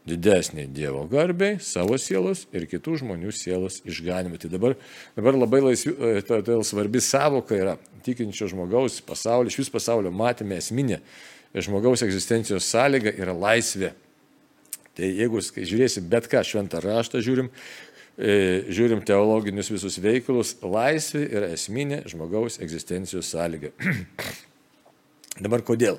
didesnį 0.08 0.66
Dievo 0.75 1.06
garbiai, 1.08 1.56
savo 1.64 1.96
sielos 2.00 2.44
ir 2.52 2.66
kitų 2.68 2.99
žmonių 3.00 3.32
sielos 3.32 3.80
išganimui. 3.88 4.38
Tai 4.42 4.50
dabar, 4.52 4.76
dabar 5.16 5.38
labai 5.38 5.62
laisvi, 5.64 5.94
e, 5.96 6.25
todėl 6.28 6.64
svarbi 6.66 7.00
savoka 7.00 7.56
yra 7.56 7.78
tikinčio 8.04 8.50
žmogaus 8.52 9.00
pasaulio, 9.04 9.49
iš 9.49 9.62
vis 9.62 9.73
pasaulio 9.73 10.12
matėme 10.12 10.61
esminė 10.61 11.00
žmogaus 11.56 12.04
egzistencijos 12.04 12.68
sąlyga 12.68 13.14
yra 13.16 13.32
laisvė. 13.32 13.94
Tai 14.94 15.08
jeigu 15.08 15.40
žiūrėsim 15.40 16.06
bet 16.11 16.28
ką 16.30 16.44
šventą 16.46 16.84
raštą, 16.84 17.25
žiūrim, 17.25 17.49
e, 18.20 18.37
žiūrim 18.68 19.00
teologinius 19.08 19.73
visus 19.73 19.96
veikalus, 20.04 20.58
laisvė 20.61 21.25
yra 21.32 21.52
esminė 21.56 22.04
žmogaus 22.12 22.61
egzistencijos 22.61 23.32
sąlyga. 23.32 23.73
dabar 25.44 25.64
kodėl? 25.64 25.96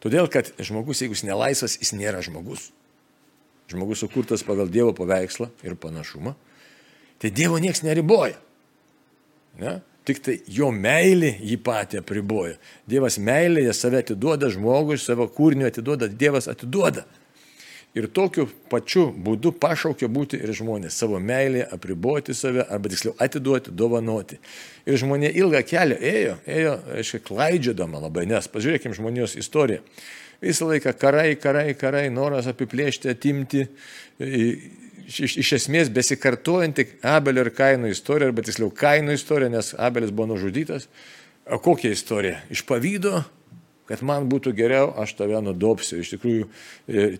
Todėl, 0.00 0.30
kad 0.32 0.54
žmogus, 0.62 1.02
jeigu 1.02 1.18
jis 1.18 1.26
nelaisvas, 1.26 1.80
jis 1.82 1.98
nėra 1.98 2.22
žmogus 2.24 2.70
žmogus 3.70 4.02
sukurtas 4.04 4.44
pagal 4.46 4.70
Dievo 4.70 4.94
paveikslą 4.96 5.50
ir 5.66 5.76
panašumą, 5.80 6.34
tai 7.22 7.30
Dievo 7.30 7.60
nieks 7.62 7.84
neriboja. 7.86 8.38
Ne? 9.60 9.78
Tik 10.08 10.20
tai 10.24 10.36
jo 10.48 10.70
meilė 10.72 11.34
jį 11.44 11.58
patį 11.62 12.00
apriboja. 12.00 12.56
Dievas 12.88 13.18
meilėje 13.20 13.74
save 13.76 14.00
atiduoda 14.00 14.48
žmogui, 14.50 14.96
savo 14.98 15.28
kūrinio 15.30 15.68
atiduoda, 15.68 16.08
Dievas 16.08 16.48
atiduoda. 16.50 17.04
Ir 17.90 18.06
tokiu 18.14 18.44
pačiu 18.70 19.08
būdu 19.10 19.50
pašaukia 19.58 20.06
būti 20.06 20.38
ir 20.38 20.52
žmonės 20.54 20.94
savo 21.02 21.18
meilėje 21.18 21.66
apriboti 21.74 22.36
save, 22.38 22.62
arba 22.62 22.90
tiksliau 22.92 23.16
atiduoti, 23.18 23.74
dovanoti. 23.74 24.38
Ir 24.86 24.98
žmonė 25.02 25.32
ilgą 25.42 25.64
kelią 25.66 25.98
ėjo, 25.98 26.36
ėjo, 26.46 26.76
aiškiai, 26.94 27.24
klaidžiodama 27.26 28.02
labai, 28.06 28.28
nes 28.30 28.46
pažiūrėkime 28.50 28.94
žmonijos 28.94 29.34
istoriją. 29.42 29.82
Visą 30.40 30.68
laiką 30.70 30.94
karai, 30.96 31.34
karai, 31.36 31.74
karai, 31.76 32.06
noras 32.12 32.48
apiplėšti, 32.48 33.10
atimti. 33.12 33.66
Iš, 34.20 35.36
iš 35.42 35.50
esmės 35.58 35.90
besikartojanti 35.92 36.86
Abelio 37.04 37.44
ir 37.44 37.50
Kaino 37.56 37.90
istorija, 37.90 38.30
arba 38.30 38.44
tiksliau 38.46 38.70
Kaino 38.72 39.12
istorija, 39.12 39.50
nes 39.52 39.74
Abelis 39.76 40.14
buvo 40.14 40.30
nužudytas. 40.32 40.88
O 41.50 41.58
kokia 41.60 41.92
istorija? 41.92 42.38
Iš 42.52 42.62
pavydo, 42.68 43.20
kad 43.90 44.04
man 44.06 44.28
būtų 44.30 44.54
geriau, 44.56 44.92
aš 45.02 45.16
tave 45.18 45.40
nudopsiu. 45.44 45.98
Iš 46.00 46.14
tikrųjų, 46.14 46.46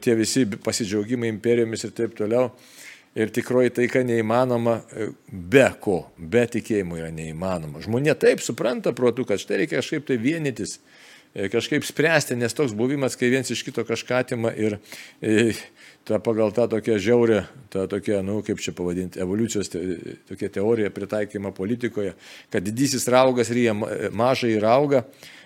tie 0.00 0.14
visi 0.16 0.46
pasidžiaugimai 0.54 1.32
imperijomis 1.32 1.84
ir 1.84 1.92
taip 1.96 2.14
toliau. 2.16 2.52
Ir 3.18 3.32
tikroji 3.34 3.72
taika 3.74 4.04
neįmanoma 4.06 4.76
be 5.28 5.66
ko, 5.82 6.04
be 6.16 6.44
tikėjimo 6.46 7.00
yra 7.00 7.10
neįmanoma. 7.10 7.82
Žmonė 7.82 8.14
taip 8.22 8.40
supranta 8.44 8.94
protų, 8.94 9.26
kad 9.26 9.42
štai 9.42 9.64
reikia 9.64 9.80
kažkaip 9.80 10.06
tai 10.06 10.20
vienytis 10.22 10.78
kažkaip 11.34 11.84
spręsti, 11.87 12.37
nes 12.37 12.54
toks 12.56 12.75
buvimas, 12.76 13.16
kai 13.18 13.30
viens 13.30 13.50
iš 13.50 13.62
kito 13.66 13.84
kažką 13.87 14.22
atima 14.25 14.50
ir 14.50 14.78
e, 15.22 15.52
ta 16.08 16.18
pagal 16.18 16.50
tą 16.56 16.66
tokią 16.70 16.99
žiaurę, 16.99 17.44
tą 17.70 17.87
tokią, 17.90 18.22
nu, 18.26 18.40
kaip 18.46 18.62
čia 18.62 18.75
pavadinti, 18.75 19.20
evoliucijos 19.22 19.70
te, 19.70 19.82
tokia 20.30 20.50
teorija 20.58 20.90
pritaikymą 20.94 21.52
politikoje, 21.54 22.16
kad 22.50 22.66
didysis 22.66 23.06
raugas 23.12 23.52
ryja 23.54 23.76
mažai 23.76 24.56
rauga, 24.62 25.04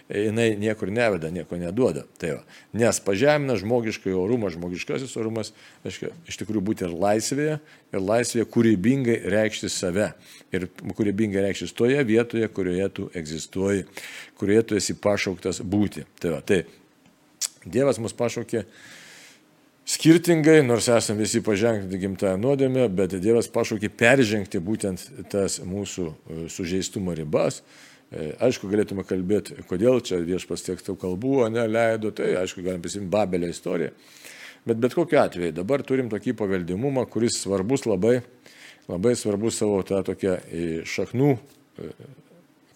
jinai 0.09 0.57
niekur 0.61 0.91
neveda, 0.93 1.31
nieko 1.33 1.57
neduoda. 1.57 2.05
Tai 2.21 2.35
va. 2.37 2.43
Nes 2.77 3.01
pažemina 3.01 3.57
žmogiškai 3.61 4.13
orumą, 4.13 4.51
žmogiškasis 4.53 5.17
orumas, 5.21 5.53
aiškia, 5.87 6.13
iš 6.29 6.39
tikrųjų 6.43 6.65
būti 6.69 6.87
ir 6.87 6.93
laisvėje, 6.93 7.59
ir 7.95 8.05
laisvėje 8.05 8.47
kūrybingai 8.53 9.17
reikšti 9.33 9.71
save. 9.73 10.11
Ir 10.55 10.69
kūrybingai 10.85 11.47
reikštis 11.47 11.73
toje 11.77 12.03
vietoje, 12.05 12.49
kurioje 12.53 12.89
tu 12.99 13.07
egzistuoji, 13.17 13.87
kurioje 14.41 14.67
tu 14.69 14.81
esi 14.81 14.97
pašauktas 14.99 15.63
būti. 15.65 16.05
Tai, 16.21 16.37
va, 16.37 16.43
tai 16.45 16.65
Dievas 17.65 17.97
mus 17.97 18.13
pašaukė 18.13 18.67
skirtingai, 19.89 20.59
nors 20.67 20.91
esame 20.93 21.25
visi 21.25 21.41
pažengti 21.45 21.97
gimtąją 22.03 22.37
nuodėmę, 22.41 22.91
bet 22.93 23.17
Dievas 23.25 23.49
pašaukė 23.53 23.89
peržengti 23.89 24.61
būtent 24.61 25.01
tas 25.33 25.63
mūsų 25.65 26.07
e, 26.11 26.45
sužeistumo 26.53 27.17
ribas 27.17 27.63
aišku, 28.14 28.68
galėtume 28.71 29.04
kalbėti, 29.06 29.56
kodėl 29.68 30.00
čia 30.04 30.21
viešpas 30.25 30.64
tiek 30.66 30.83
daug 30.87 30.99
kalbų, 31.00 31.49
ne, 31.52 31.64
leido, 31.71 32.12
tai 32.14 32.35
aišku, 32.40 32.62
galim 32.64 32.83
prisiminti 32.85 33.12
Babelio 33.12 33.50
istoriją. 33.50 33.94
Bet 34.64 34.80
bet 34.80 34.97
kokiu 34.97 35.21
atveju 35.21 35.54
dabar 35.56 35.83
turim 35.85 36.09
tokį 36.12 36.37
paveldimumą, 36.38 37.04
kuris 37.11 37.40
svarbus 37.42 37.85
labai, 37.88 38.21
labai 38.88 39.14
svarbus 39.18 39.59
savo 39.61 39.83
tą 39.87 40.00
tokią 40.06 40.37
e, 40.38 40.62
šaknų 40.88 41.35
e, 41.35 41.90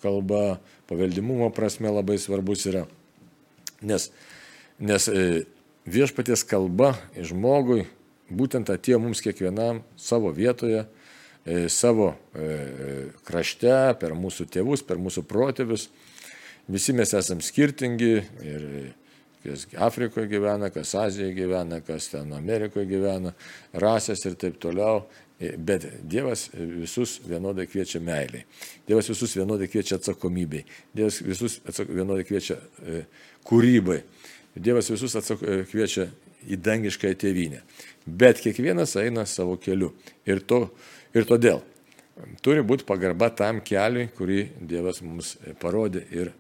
kalba, 0.03 0.59
paveldimumo 0.91 1.49
prasme 1.55 1.93
labai 1.93 2.19
svarbus 2.21 2.67
yra. 2.69 2.85
Nes, 3.89 4.11
nes 4.83 5.05
viešpaties 5.87 6.43
kalba 6.49 6.97
žmogui 7.15 7.85
būtent 8.29 8.71
atėjo 8.75 8.99
mums 9.03 9.23
kiekvienam 9.23 9.85
savo 9.97 10.33
vietoje 10.35 10.83
E, 10.83 10.98
savo 11.73 12.13
e, 12.35 13.09
krašte, 13.27 13.95
per 14.01 14.15
mūsų 14.19 14.49
tėvus, 14.53 14.85
per 14.87 15.01
mūsų 15.01 15.25
protėvius. 15.29 15.89
Visi 16.69 16.93
mes 16.93 17.15
esame 17.17 17.45
skirtingi 17.45 18.11
ir 18.45 18.67
kas 19.45 19.65
Afrikoje 19.89 20.29
gyvena, 20.29 20.69
kas 20.75 20.93
Azijoje 20.99 21.33
gyvena, 21.39 21.81
kas 21.85 22.11
ten 22.13 22.35
Amerikoje 22.37 22.89
gyvena, 22.91 23.33
rasės 23.73 24.27
ir 24.29 24.37
taip 24.41 24.59
toliau. 24.61 25.07
E, 25.39 25.55
bet 25.57 25.87
Dievas 26.03 26.49
visus 26.53 27.19
vienodai 27.25 27.69
kviečia 27.71 28.03
meiliai. 28.03 28.45
Dievas 28.89 29.09
visus 29.09 29.37
vienodai 29.39 29.71
kviečia 29.71 30.01
atsakomybei. 30.01 30.65
Dievas 30.95 31.23
visus 31.23 31.61
atsak, 31.65 31.93
vienodai 31.95 32.27
kviečia 32.27 32.59
e, 32.59 33.05
kūrybai. 33.47 34.03
Dievas 34.59 34.91
visus 34.91 35.15
atsak, 35.17 35.45
kviečia 35.71 36.09
į 36.49 36.59
dangišką 36.63 37.15
tėvynę. 37.19 37.63
Bet 38.07 38.43
kiekvienas 38.43 38.97
eina 39.01 39.25
savo 39.29 39.57
keliu. 39.63 39.93
Ir 40.27 40.43
to 40.43 40.67
Ir 41.17 41.29
todėl 41.29 41.63
turi 42.43 42.63
būti 42.67 42.87
pagarba 42.89 43.31
tam 43.35 43.61
keliui, 43.65 44.09
kurį 44.17 44.41
Dievas 44.69 45.01
mums 45.05 45.37
parodė 45.63 46.05
ir 46.15 46.33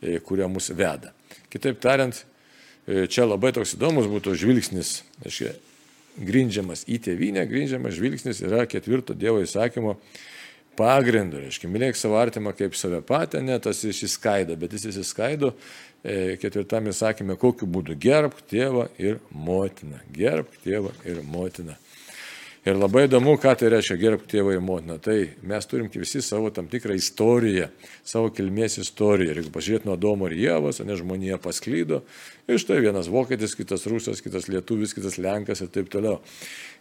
e, 0.00 0.18
kurio 0.24 0.48
mus 0.52 0.70
veda. 0.70 1.12
Kitaip 1.52 1.80
tariant, 1.82 2.24
e, 2.86 3.06
čia 3.10 3.26
labai 3.26 3.52
toks 3.56 3.76
įdomus 3.76 4.08
būtų 4.10 4.36
žvilgsnis, 4.40 5.00
aiškiai, 5.24 5.56
grindžiamas 6.14 6.84
į 6.86 7.00
tėvynę, 7.08 7.42
grindžiamas 7.50 7.96
žvilgsnis 7.96 8.42
yra 8.46 8.62
ketvirto 8.70 9.16
Dievo 9.18 9.42
įsakymo 9.42 9.96
pagrindu. 10.78 11.40
Reiškia, 11.42 11.70
mylėk 11.70 11.98
savo 11.98 12.18
artimą 12.20 12.54
kaip 12.56 12.76
save 12.78 13.00
patį, 13.06 13.42
ne 13.46 13.58
tas 13.62 13.82
išsiskaido, 13.86 14.56
bet 14.58 14.76
jis 14.76 14.88
išsiskaido 14.92 15.52
e, 15.54 16.36
ketvirtame 16.42 16.94
įsakymė, 16.94 17.38
kokiu 17.40 17.66
būdu 17.70 17.98
gerbk 17.98 18.44
tėvą 18.50 18.88
ir 19.02 19.18
motiną. 19.30 20.02
Gerbk 20.14 20.62
tėvą 20.66 20.94
ir 21.08 21.22
motiną. 21.26 21.78
Ir 22.64 22.78
labai 22.80 23.02
įdomu, 23.04 23.34
ką 23.36 23.50
tai 23.60 23.68
reiškia 23.74 23.98
gerbti 24.00 24.38
tėvą 24.38 24.54
ir 24.54 24.62
motiną. 24.64 24.94
Tai 25.04 25.18
mes 25.44 25.66
turim 25.68 25.90
visi 25.92 26.22
savo 26.24 26.48
tam 26.48 26.64
tikrą 26.72 26.94
istoriją, 26.96 27.66
savo 28.08 28.30
kilmės 28.32 28.78
istoriją. 28.80 29.34
Ir 29.34 29.40
jeigu 29.42 29.52
pažiūrėt 29.52 29.84
nuo 29.84 29.98
Domo 30.00 30.30
ir 30.30 30.38
Jėvos, 30.40 30.80
ne 30.80 30.96
žmonija 30.96 31.36
pasklydo. 31.44 32.00
Ir 32.48 32.62
štai 32.62 32.78
vienas 32.80 33.10
vokietis, 33.12 33.52
kitas 33.58 33.84
rusas, 33.90 34.24
kitas 34.24 34.48
lietuvis, 34.48 34.96
kitas 34.96 35.20
lenkas 35.20 35.60
ir 35.60 35.68
taip 35.76 35.92
toliau. 35.92 36.22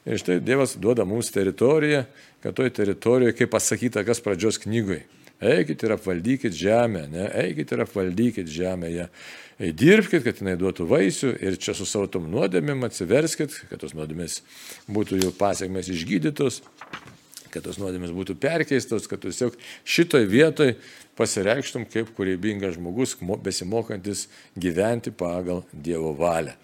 Ir 0.08 0.24
štai 0.24 0.40
Dievas 0.40 0.78
duoda 0.80 1.04
mums 1.04 1.34
teritoriją, 1.36 2.06
kad 2.44 2.56
toj 2.56 2.72
teritorijoje, 2.80 3.36
kaip 3.42 3.52
pasakyta, 3.52 4.06
kas 4.08 4.24
pradžios 4.24 4.64
knygoje. 4.64 5.04
Eikit 5.42 5.84
ir 5.84 5.96
apvaldykit 5.96 6.54
žemę, 6.56 7.08
ne? 7.12 7.26
eikit 7.44 7.74
ir 7.74 7.84
apvaldykit 7.84 8.52
žemėje. 8.52 9.10
Dirbkite, 9.60 10.24
kad 10.26 10.40
jinai 10.42 10.56
duotų 10.60 10.88
vaisių 10.90 11.34
ir 11.44 11.58
čia 11.62 11.76
su 11.78 11.86
savo 11.88 12.08
tom 12.12 12.30
nuodėmėm 12.32 12.86
atsiverskit, 12.88 13.56
kad 13.70 13.82
tos 13.84 13.94
nuodėmės 13.98 14.40
būtų 14.92 15.20
jų 15.22 15.34
pasiekmes 15.38 15.92
išgydytos, 15.94 16.62
kad 17.54 17.66
tos 17.66 17.78
nuodėmės 17.82 18.14
būtų 18.16 18.38
perkeistos, 18.42 19.06
kad 19.10 19.22
tiesiog 19.24 19.58
šitoj 19.86 20.26
vietoj 20.32 20.74
pasireikštum 21.20 21.86
kaip 21.92 22.10
kūrybingas 22.18 22.80
žmogus, 22.80 23.18
besimokantis 23.46 24.28
gyventi 24.58 25.14
pagal 25.14 25.62
Dievo 25.74 26.16
valią. 26.18 26.58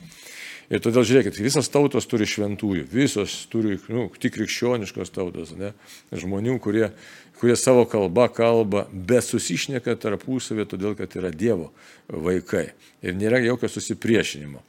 Ir 0.69 0.81
todėl 0.85 1.01
žiūrėkit, 1.01 1.39
visos 1.41 1.65
tautos 1.73 2.05
turi 2.05 2.27
šventųjų, 2.29 2.83
visos 2.91 3.39
turi 3.49 3.79
nu, 3.89 4.05
tik 4.21 4.35
krikščioniškos 4.35 5.09
tautos, 5.15 5.55
ne? 5.57 5.71
žmonių, 6.13 6.59
kurie 6.61 6.91
kurie 7.39 7.55
savo 7.55 7.85
kalbą 7.89 8.27
kalba, 8.35 8.85
bet 8.91 9.23
susišneka 9.27 9.95
tarpusavė, 10.01 10.67
todėl 10.69 10.95
kad 10.99 11.15
yra 11.19 11.31
Dievo 11.31 11.71
vaikai. 12.11 12.69
Ir 13.05 13.15
nėra 13.17 13.39
jokio 13.43 13.71
susipriešinimo. 13.71 14.63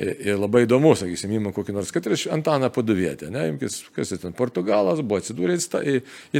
Ir 0.00 0.38
labai 0.38 0.62
įdomu, 0.64 0.94
sakysim, 0.96 1.32
įmam 1.36 1.52
kokį 1.52 1.74
nors, 1.76 1.90
kad 1.92 2.06
ir 2.08 2.14
Antaną 2.32 2.70
Paduvietę, 2.72 3.28
ne, 3.32 3.42
imkis, 3.50 3.82
kas 3.92 4.14
jis 4.14 4.22
ten, 4.22 4.32
Portugalas, 4.36 5.02
buvo 5.04 5.18
atsidūrė 5.20 5.58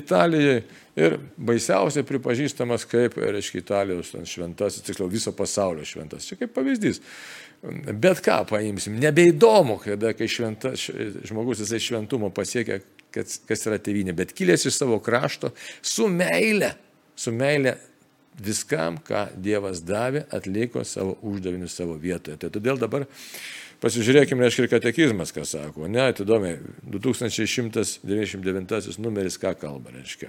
Italijai 0.00 0.62
ir 0.96 1.18
baisiausiai 1.36 2.06
pripažįstamas 2.08 2.86
kaip, 2.88 3.18
reiškia, 3.20 3.60
Italijos 3.60 4.14
šventasis, 4.14 4.86
tiksliau 4.86 5.10
viso 5.12 5.34
pasaulio 5.36 5.84
šventas. 5.84 6.30
Čia 6.30 6.38
kaip 6.40 6.54
pavyzdys. 6.56 7.02
Bet 7.90 8.22
ką 8.24 8.38
paimsim, 8.48 8.96
nebeįdomu, 9.02 9.76
kada, 9.82 10.14
kai 10.16 10.30
šventas, 10.30 10.86
žmogus 11.28 11.60
jisai 11.60 11.82
šventumo 11.84 12.30
pasiekia 12.32 12.80
kas, 13.14 13.40
kas 13.48 13.66
yra 13.68 13.78
tėvynė, 13.82 14.12
bet 14.16 14.34
kilęs 14.36 14.62
iš 14.70 14.74
savo 14.80 14.96
krašto 15.02 15.48
su 15.82 16.08
meile, 16.10 16.70
su 17.18 17.30
meile 17.34 17.72
viskam, 18.40 18.98
ką 19.04 19.26
Dievas 19.42 19.82
davė, 19.84 20.24
atliko 20.32 20.84
savo 20.86 21.18
uždavinius 21.26 21.74
savo 21.76 21.94
vietoje. 22.00 22.36
Tai 22.40 22.48
todėl 22.54 22.76
dabar 22.80 23.02
pasižiūrėkime, 23.80 24.42
reiškia, 24.44 24.62
ir 24.64 24.70
katekizmas, 24.72 25.30
ką 25.34 25.42
sako. 25.48 25.80
Ne, 25.90 26.02
atidomiai, 26.12 26.56
2199 26.84 28.98
numeris 29.00 29.36
ką 29.40 29.50
kalba, 29.60 29.88
reiškia. 29.96 30.28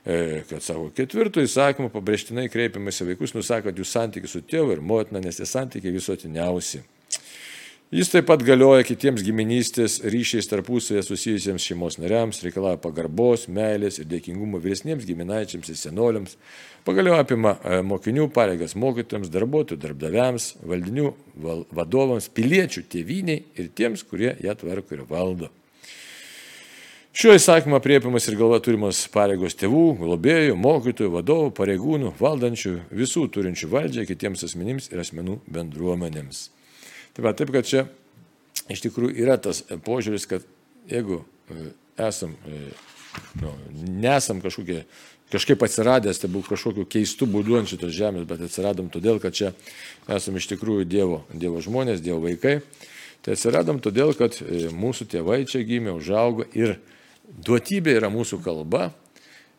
E, 0.00 0.40
kad 0.48 0.60
savo 0.64 0.84
ketvirtų 0.96 1.38
įsakymų 1.44 1.88
pabrėžtinai 1.92 2.46
kreipiamasi 2.52 3.04
vaikus, 3.10 3.34
nusakant 3.36 3.76
jų 3.76 3.84
santykių 3.84 4.28
su 4.32 4.40
tėvu 4.48 4.68
ir 4.76 4.80
motina, 4.80 5.20
nes 5.20 5.36
tie 5.36 5.46
santykiai 5.48 5.92
visuotiniausi. 5.92 6.80
Jis 7.90 8.06
taip 8.06 8.28
pat 8.30 8.44
galioja 8.46 8.84
kitiems 8.86 9.24
giminystės 9.26 9.96
ryšiais 10.14 10.46
tarpusavėje 10.46 11.02
susijusiems 11.08 11.64
šeimos 11.66 11.96
nariams, 11.98 12.38
reikalauja 12.46 12.78
pagarbos, 12.78 13.48
meilės 13.50 13.96
ir 13.98 14.06
dėkingumo 14.06 14.60
vyresniems 14.62 15.08
giminaičiams 15.08 15.72
ir 15.72 15.78
senoliams, 15.80 16.36
pagaliau 16.86 17.16
apima 17.18 17.56
e, 17.58 17.80
mokinių 17.82 18.28
pareigas 18.30 18.76
mokytojams, 18.78 19.32
darbuotojų 19.34 19.82
darbdaviams, 19.82 20.46
valdinių 20.70 21.08
vadovams, 21.74 22.30
piliečių 22.30 22.84
tėviniai 22.94 23.42
ir 23.58 23.72
tiems, 23.74 24.06
kurie 24.06 24.36
ją 24.38 24.54
tvarko 24.62 24.94
ir 24.94 25.02
valdo. 25.10 25.50
Šiuo 27.10 27.34
įsakymu 27.40 27.74
apriepiamas 27.80 28.30
ir 28.30 28.38
galva 28.38 28.62
turimas 28.62 29.02
pareigos 29.10 29.58
tėvų, 29.58 29.82
globėjų, 30.04 30.54
mokytojų, 30.62 31.10
vadovų, 31.18 31.50
pareigūnų, 31.58 32.14
valdančių, 32.22 32.76
visų 33.02 33.26
turinčių 33.34 33.74
valdžią 33.74 34.06
kitiems 34.14 34.46
asmenims 34.46 34.92
ir 34.94 35.02
asmenų 35.02 35.40
bendruomenėms. 35.50 36.46
Tai 37.16 37.26
va, 37.26 37.34
taip, 37.36 37.52
kad 37.54 37.66
čia 37.66 37.86
iš 38.70 38.84
tikrųjų 38.86 39.16
yra 39.24 39.36
tas 39.42 39.62
požiūris, 39.86 40.26
kad 40.30 40.44
jeigu 40.90 41.22
e, 41.50 41.70
esam, 42.06 42.34
e, 42.46 42.60
nu, 43.40 43.54
nesam 44.02 44.42
kažkokie, 44.42 44.84
kažkaip 45.32 45.62
atsiradęs, 45.66 46.22
tai 46.22 46.30
buvo 46.30 46.46
kažkokiu 46.50 46.86
keistu 46.90 47.28
būdu 47.30 47.58
ant 47.60 47.70
šitos 47.70 47.94
žemės, 47.94 48.28
bet 48.30 48.42
atsiradom 48.46 48.90
todėl, 48.92 49.20
kad 49.22 49.36
čia 49.36 49.52
esam 50.10 50.38
iš 50.38 50.50
tikrųjų 50.54 50.86
Dievo, 50.90 51.24
dievo 51.32 51.62
žmonės, 51.62 52.02
Dievo 52.04 52.22
vaikai. 52.24 52.60
Tai 53.20 53.36
atsiradom 53.36 53.82
todėl, 53.84 54.14
kad 54.16 54.38
e, 54.40 54.70
mūsų 54.72 55.10
tėvai 55.12 55.42
čia 55.48 55.62
gimė, 55.66 55.92
užaugo 55.98 56.46
ir 56.56 56.78
duotybė 57.46 57.98
yra 57.98 58.08
mūsų 58.12 58.40
kalba, 58.44 58.90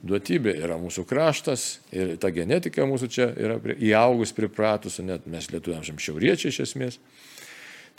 duotybė 0.01 0.55
yra 0.63 0.79
mūsų 0.81 1.05
kraštas 1.05 1.65
ir 1.93 2.15
ta 2.21 2.31
genetika 2.33 2.87
mūsų 2.89 3.09
čia 3.11 3.27
yra 3.37 3.59
įaugus 3.77 4.33
pripratusi, 4.33 5.05
net 5.05 5.27
mes 5.29 5.51
lietuviams 5.53 5.91
šiauriečiai 6.01 6.49
iš 6.49 6.63
esmės. 6.65 6.97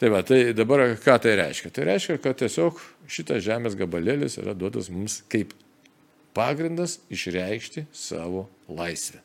Tai 0.02 0.08
va, 0.10 0.24
tai 0.26 0.50
dabar 0.50 0.80
ką 0.98 1.14
tai 1.22 1.36
reiškia? 1.38 1.70
Tai 1.70 1.84
reiškia, 1.86 2.16
kad 2.18 2.40
tiesiog 2.40 2.80
šitas 3.06 3.44
žemės 3.44 3.76
gabalėlis 3.78 4.34
yra 4.40 4.50
duotas 4.58 4.88
mums 4.90 5.20
kaip 5.30 5.52
pagrindas 6.34 6.96
išreikšti 7.06 7.84
savo 7.94 8.48
laisvę. 8.66 9.20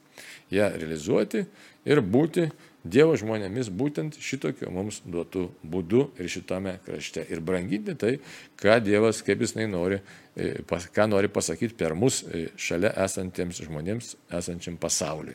Ja 0.53 0.69
realizuoti 0.69 1.47
ir 1.81 2.03
būti 2.05 2.51
Dievo 2.85 3.17
žmonėmis 3.17 3.71
būtent 3.73 4.19
šitokiu 4.21 4.69
mums 4.71 5.01
duotų 5.01 5.47
būdu 5.65 6.03
ir 6.21 6.29
šitame 6.29 6.77
krašte. 6.85 7.25
Ir 7.25 7.41
branginti 7.41 7.97
tai, 7.97 8.13
ką 8.61 8.77
Dievas, 8.85 9.23
kaip 9.25 9.41
jis 9.41 9.57
nori, 9.57 9.97
e, 10.37 10.61
ką 10.61 11.09
nori 11.09 11.27
pasakyti 11.27 11.73
per 11.73 11.97
mus 11.97 12.21
e, 12.21 12.51
šalia 12.53 12.93
esantiems 13.01 13.65
žmonėms, 13.65 14.13
esančiam 14.29 14.77
pasauliui. 14.77 15.33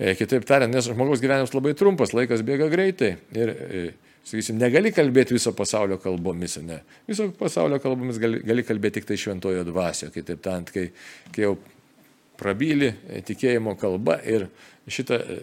E, 0.00 0.16
kitaip 0.16 0.48
tariant, 0.48 0.72
nes 0.72 0.88
žmogaus 0.88 1.20
gyvenimas 1.20 1.52
labai 1.52 1.76
trumpas, 1.76 2.16
laikas 2.16 2.40
bėga 2.40 2.72
greitai 2.72 3.18
ir 3.36 3.58
sakysim, 4.28 4.58
negali 4.60 4.92
kalbėti 4.94 5.36
viso 5.36 5.54
pasaulio 5.56 5.98
kalbomis, 6.02 6.58
ne. 6.64 6.82
Viso 7.08 7.30
pasaulio 7.38 7.80
kalbomis 7.82 8.20
gali, 8.20 8.42
gali 8.44 8.64
kalbėti 8.66 9.00
tik 9.00 9.08
tai 9.10 9.18
šventojo 9.20 9.64
dvasio, 9.68 10.10
kitaip 10.14 10.42
tariant, 10.44 10.72
kai, 10.74 10.88
kai 11.34 11.46
jau 11.46 11.54
prabyli 12.38 12.92
tikėjimo 13.26 13.74
kalba 13.80 14.18
ir 14.28 14.46
šitą 14.88 15.18
e, 15.18 15.38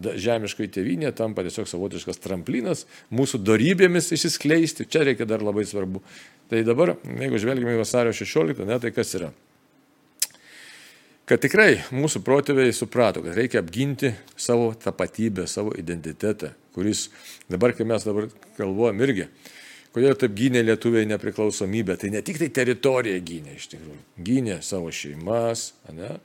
žemiškoji 0.00 0.72
tėvynė 0.76 1.12
tampa 1.16 1.44
tiesiog 1.46 1.68
savotiškas 1.68 2.20
tramplinas 2.22 2.86
mūsų 3.14 3.42
darybėmis 3.44 4.12
išsiskleisti. 4.16 4.88
Čia 4.90 5.04
reikia 5.08 5.28
dar 5.28 5.44
labai 5.44 5.66
svarbu. 5.68 6.02
Tai 6.50 6.64
dabar, 6.66 6.96
jeigu 7.04 7.40
žvelgime 7.40 7.76
į 7.76 7.82
vasario 7.82 8.14
16, 8.16 8.64
ne, 8.68 8.78
tai 8.82 8.92
kas 8.94 9.14
yra? 9.18 9.30
Kad 11.30 11.38
tikrai 11.44 11.76
mūsų 11.94 12.24
protėviai 12.26 12.72
suprato, 12.74 13.20
kad 13.22 13.36
reikia 13.38 13.60
apginti 13.62 14.08
savo 14.34 14.72
tapatybę, 14.74 15.44
savo 15.46 15.70
identitetą, 15.78 16.50
kuris 16.74 17.06
dabar, 17.46 17.70
kai 17.78 17.86
mes 17.86 18.02
dabar 18.02 18.26
kalbuojam 18.56 18.98
irgi, 19.06 19.28
kodėl 19.94 20.18
taip 20.18 20.34
gynė 20.34 20.66
lietuviai 20.66 21.06
nepriklausomybę, 21.12 21.94
tai 22.02 22.10
ne 22.16 22.22
tik 22.26 22.40
tai 22.42 22.50
teritoriją 22.58 23.22
gynė 23.30 23.54
iš 23.60 23.70
tikrųjų, 23.76 24.02
gynė 24.26 24.56
savo 24.66 24.90
šeimas, 24.90 25.70
ne? 25.94 26.18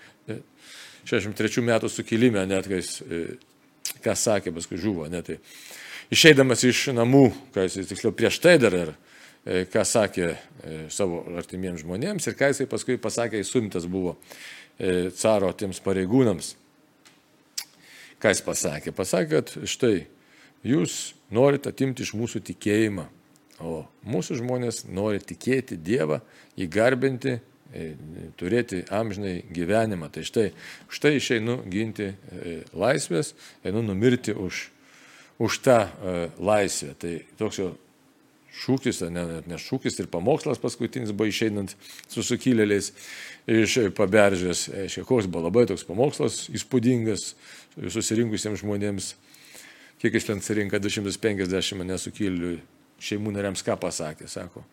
63 1.09 1.65
metų 1.65 1.89
sukilime, 1.97 2.45
net 2.45 2.69
kai 2.69 2.77
jis, 2.83 3.01
ką 4.03 4.15
sakė, 4.17 4.53
paskui 4.55 4.79
žuvo, 4.81 5.07
net 5.11 5.29
tai 5.29 5.37
išeidamas 6.13 6.65
iš 6.67 6.89
namų, 6.97 7.27
ką 7.55 7.67
jis 7.67 7.91
tiksliau 7.91 8.15
prieš 8.15 8.41
tai 8.43 8.57
dar 8.61 8.75
ir 8.75 8.95
E, 9.47 9.63
ką 9.71 9.85
sakė 9.87 10.25
e, 10.27 10.37
savo 10.91 11.21
artimiems 11.39 11.85
žmonėms 11.85 12.27
ir 12.27 12.35
ką 12.35 12.51
jisai 12.51 12.67
paskui 12.69 12.99
pasakė, 12.99 13.39
jis 13.39 13.51
sumtas 13.53 13.85
buvo 13.87 14.17
e, 14.77 15.09
caro 15.15 15.53
tiems 15.55 15.79
pareigūnams. 15.81 16.51
Ką 18.19 18.33
jis 18.33 18.43
pasakė? 18.43 18.91
Pasakė, 18.95 19.39
kad 19.39 19.53
štai 19.71 19.93
jūs 20.67 21.15
norite 21.31 21.71
atimti 21.71 22.03
iš 22.03 22.11
mūsų 22.19 22.43
tikėjimą, 22.51 23.07
o 23.63 23.85
mūsų 24.03 24.41
žmonės 24.41 24.83
nori 24.91 25.23
tikėti 25.23 25.79
Dievą, 25.79 26.19
įgarbinti, 26.59 27.39
turėti 28.39 28.83
amžinai 28.93 29.43
gyvenimą. 29.53 30.09
Tai 30.13 30.23
štai, 30.25 30.47
štai 30.89 31.15
išeinu 31.19 31.59
ginti 31.69 32.11
laisvės, 32.73 33.35
einu 33.65 33.83
numirti 33.85 34.33
už, 34.33 34.65
už 35.39 35.59
tą 35.65 35.79
laisvę. 36.41 36.95
Tai 36.99 37.13
toks 37.39 37.61
jau 37.61 37.69
šūkis, 38.59 39.03
ne, 39.13 39.25
ne 39.47 39.59
šūkis 39.61 39.99
ir 40.01 40.09
pamokslas 40.11 40.59
paskutinis 40.61 41.13
buvo 41.13 41.29
išeinant 41.29 41.75
su 42.09 42.23
sukilėliais 42.25 42.91
iš 43.49 43.77
paberžės. 43.97 44.67
Koks 45.05 45.29
buvo 45.29 45.45
labai 45.47 45.67
toks 45.69 45.85
pamokslas, 45.87 46.47
įspūdingas 46.53 47.33
susirinkusiems 47.77 48.63
žmonėms. 48.63 49.13
Kiek 49.99 50.15
iš 50.15 50.29
ten 50.29 50.41
surinka 50.43 50.79
250 50.79 51.85
nesukilėlių 51.87 52.57
šeimų 53.03 53.33
nariams 53.35 53.63
ką 53.65 53.75
pasakė, 53.79 54.27
sako. 54.31 54.63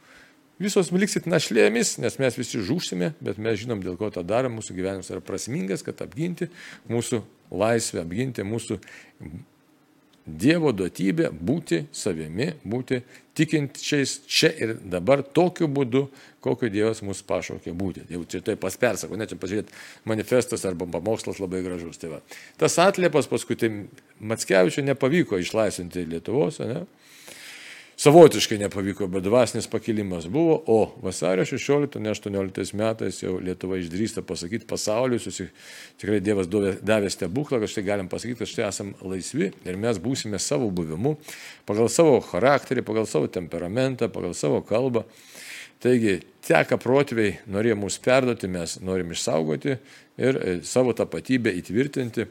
Visos 0.63 0.93
liksit 0.95 1.27
našlėmis, 1.29 1.97
nes 2.03 2.19
mes 2.23 2.39
visi 2.39 2.63
žūsime, 2.65 3.13
bet 3.21 3.41
mes 3.43 3.59
žinom, 3.61 3.83
dėl 3.85 3.99
ko 4.01 4.11
tą 4.15 4.25
darom, 4.27 4.59
mūsų 4.59 4.77
gyvenimas 4.79 5.13
yra 5.13 5.25
prasmingas, 5.25 5.85
kad 5.87 6.01
apginti 6.05 6.49
mūsų 6.91 7.23
laisvę, 7.53 8.03
apginti 8.05 8.47
mūsų 8.47 8.81
Dievo 10.27 10.73
duotybė 10.75 11.29
būti 11.31 11.85
savimi, 11.95 12.49
būti 12.67 12.97
tikinčiais 13.39 14.17
čia 14.27 14.49
ir 14.59 14.73
dabar 14.83 15.21
tokiu 15.23 15.69
būdu, 15.71 16.09
kokiu 16.43 16.67
Dievas 16.75 16.99
mus 17.07 17.21
pašaukė 17.23 17.71
būti. 17.71 18.03
Jau 18.11 18.25
čia 18.27 18.41
taip 18.43 18.59
paspersako, 18.65 19.15
ne 19.15 19.29
čia 19.31 19.39
pažiūrėti, 19.39 19.77
manifestas 20.03 20.67
arba 20.67 20.89
pamokslas 20.91 21.39
labai 21.39 21.63
gražus. 21.63 22.01
Tai 22.03 22.17
va. 22.17 22.21
Tas 22.59 22.75
atliepas 22.83 23.31
paskui 23.31 23.55
tai 23.61 23.71
Matskevičiu 24.19 24.83
nepavyko 24.89 25.39
išlaisvinti 25.39 26.09
Lietuvos, 26.11 26.59
ne? 26.67 26.83
Savotiškai 27.97 28.59
nepavyko, 28.59 29.07
bet 29.09 29.25
dvasinis 29.25 29.67
pakilimas 29.67 30.27
buvo, 30.29 30.59
o 30.67 30.93
vasario 31.03 31.45
16, 31.49 31.99
ne 32.01 32.13
18 32.13 32.75
metais 32.77 33.23
jau 33.23 33.39
Lietuva 33.41 33.79
išdrįsta 33.81 34.25
pasakyti 34.27 34.69
pasauliui, 34.69 35.21
susi, 35.23 35.49
tikrai 36.01 36.21
Dievas 36.21 36.51
davė 36.51 37.11
stebuklą, 37.13 37.63
kad 37.63 37.73
štai 37.73 37.87
galim 37.87 38.11
pasakyti, 38.13 38.43
kad 38.43 38.53
štai 38.53 38.67
esame 38.69 38.95
laisvi 39.01 39.51
ir 39.65 39.81
mes 39.81 40.01
būsime 40.03 40.41
savo 40.43 40.69
buvimu, 40.71 41.17
pagal 41.69 41.89
savo 41.93 42.21
charakterį, 42.21 42.85
pagal 42.85 43.09
savo 43.09 43.33
temperamentą, 43.33 44.11
pagal 44.13 44.37
savo 44.37 44.61
kalbą. 44.67 45.07
Taigi, 45.81 46.19
teka 46.45 46.79
protviai 46.81 47.37
norėjo 47.53 47.77
mus 47.81 47.99
perduoti, 48.01 48.49
mes 48.49 48.79
norim 48.85 49.13
išsaugoti 49.13 49.77
ir 50.17 50.39
e, 50.41 50.59
savo 50.65 50.95
tapatybę 50.97 51.53
įtvirtinti 51.61 52.25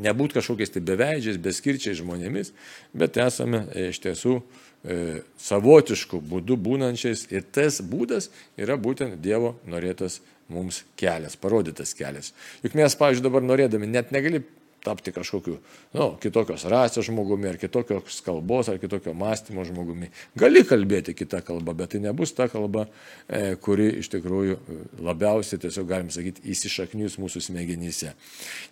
nebūti 0.00 0.38
kažkokiais 0.38 0.72
tai 0.72 0.82
beveidžiais, 0.86 1.40
beskirčiais 1.42 1.98
žmonėmis, 2.00 2.52
bet 2.96 3.18
esame 3.20 3.66
e, 3.72 3.88
iš 3.92 4.00
tiesų 4.04 4.38
e, 4.38 4.98
savotiškų 5.40 6.22
būdų 6.30 6.56
būnančiais 6.64 7.26
ir 7.32 7.44
tas 7.52 7.82
būdas 7.84 8.30
yra 8.60 8.78
būtent 8.80 9.20
Dievo 9.22 9.56
norėtas 9.68 10.20
mums 10.52 10.82
kelias, 11.00 11.36
parodytas 11.40 11.94
kelias. 11.96 12.32
Juk 12.64 12.76
mes, 12.78 12.96
pavyzdžiui, 12.98 13.26
dabar 13.28 13.44
norėdami 13.44 13.88
net 13.90 14.12
negali 14.14 14.42
tapti 14.84 15.12
kažkokiu, 15.14 15.56
nu, 15.94 16.06
kitokios 16.22 16.64
rasės 16.70 17.06
žmogumi, 17.06 17.46
ar 17.52 17.58
kitokios 17.60 18.18
kalbos, 18.26 18.66
ar 18.70 18.80
kitokio 18.82 19.14
mąstymo 19.14 19.62
žmogumi. 19.68 20.08
Gali 20.38 20.64
kalbėti 20.66 21.14
kitą 21.14 21.38
kalbą, 21.46 21.74
bet 21.78 21.94
tai 21.94 22.00
nebus 22.02 22.34
ta 22.34 22.48
kalba, 22.50 22.88
e, 23.28 23.54
kuri 23.62 23.88
iš 24.00 24.10
tikrųjų 24.16 24.56
e, 24.58 24.78
labiausiai, 25.06 25.60
tiesiog 25.62 25.86
galim 25.86 26.10
sakyti, 26.14 26.42
įsišaknius 26.50 27.18
mūsų 27.22 27.44
smegenyse. 27.46 28.16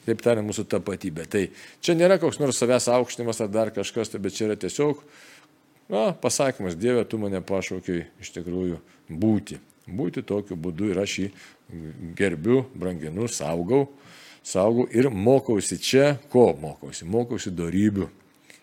Taip 0.08 0.24
tariant, 0.26 0.48
mūsų 0.50 0.66
tapatybė. 0.74 1.28
Tai 1.30 1.44
čia 1.78 1.94
nėra 1.98 2.18
koks 2.22 2.42
nors 2.42 2.58
savęs 2.58 2.90
aukštinimas 2.90 3.42
ar 3.46 3.54
dar 3.54 3.70
kažkas, 3.74 4.10
tai, 4.10 4.22
bet 4.24 4.34
čia 4.34 4.48
yra 4.48 4.58
tiesiog, 4.58 5.06
na, 5.94 6.10
pasakymas, 6.18 6.78
Dieve, 6.78 7.06
tu 7.06 7.22
mane 7.22 7.38
pašaukiai 7.38 8.08
iš 8.22 8.34
tikrųjų 8.34 8.82
būti. 9.10 9.62
Būti 9.90 10.22
tokiu 10.26 10.58
būdu 10.58 10.90
ir 10.90 11.00
aš 11.02 11.16
jį 11.18 11.30
gerbiu, 12.18 12.64
branginu, 12.78 13.30
saugau 13.30 13.86
saugau 14.46 14.86
ir 14.92 15.10
mokausi 15.10 15.78
čia, 15.80 16.14
ko 16.32 16.50
mokausi? 16.60 17.06
Mokausi 17.08 17.52
darybių. 17.54 18.08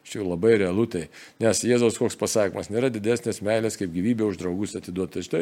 Tikrųjų 0.08 0.30
labai 0.30 0.54
realu 0.62 0.86
tai, 0.88 1.10
nes 1.44 1.60
Jėzaus 1.68 1.98
koks 2.00 2.16
pasakymas, 2.16 2.70
nėra 2.72 2.88
didesnės 2.94 3.42
meilės 3.44 3.76
kaip 3.76 3.92
gyvybė 3.92 4.24
už 4.30 4.40
draugus 4.40 4.78
atiduoti. 4.80 5.20
Tai 5.20 5.24
štai 5.26 5.42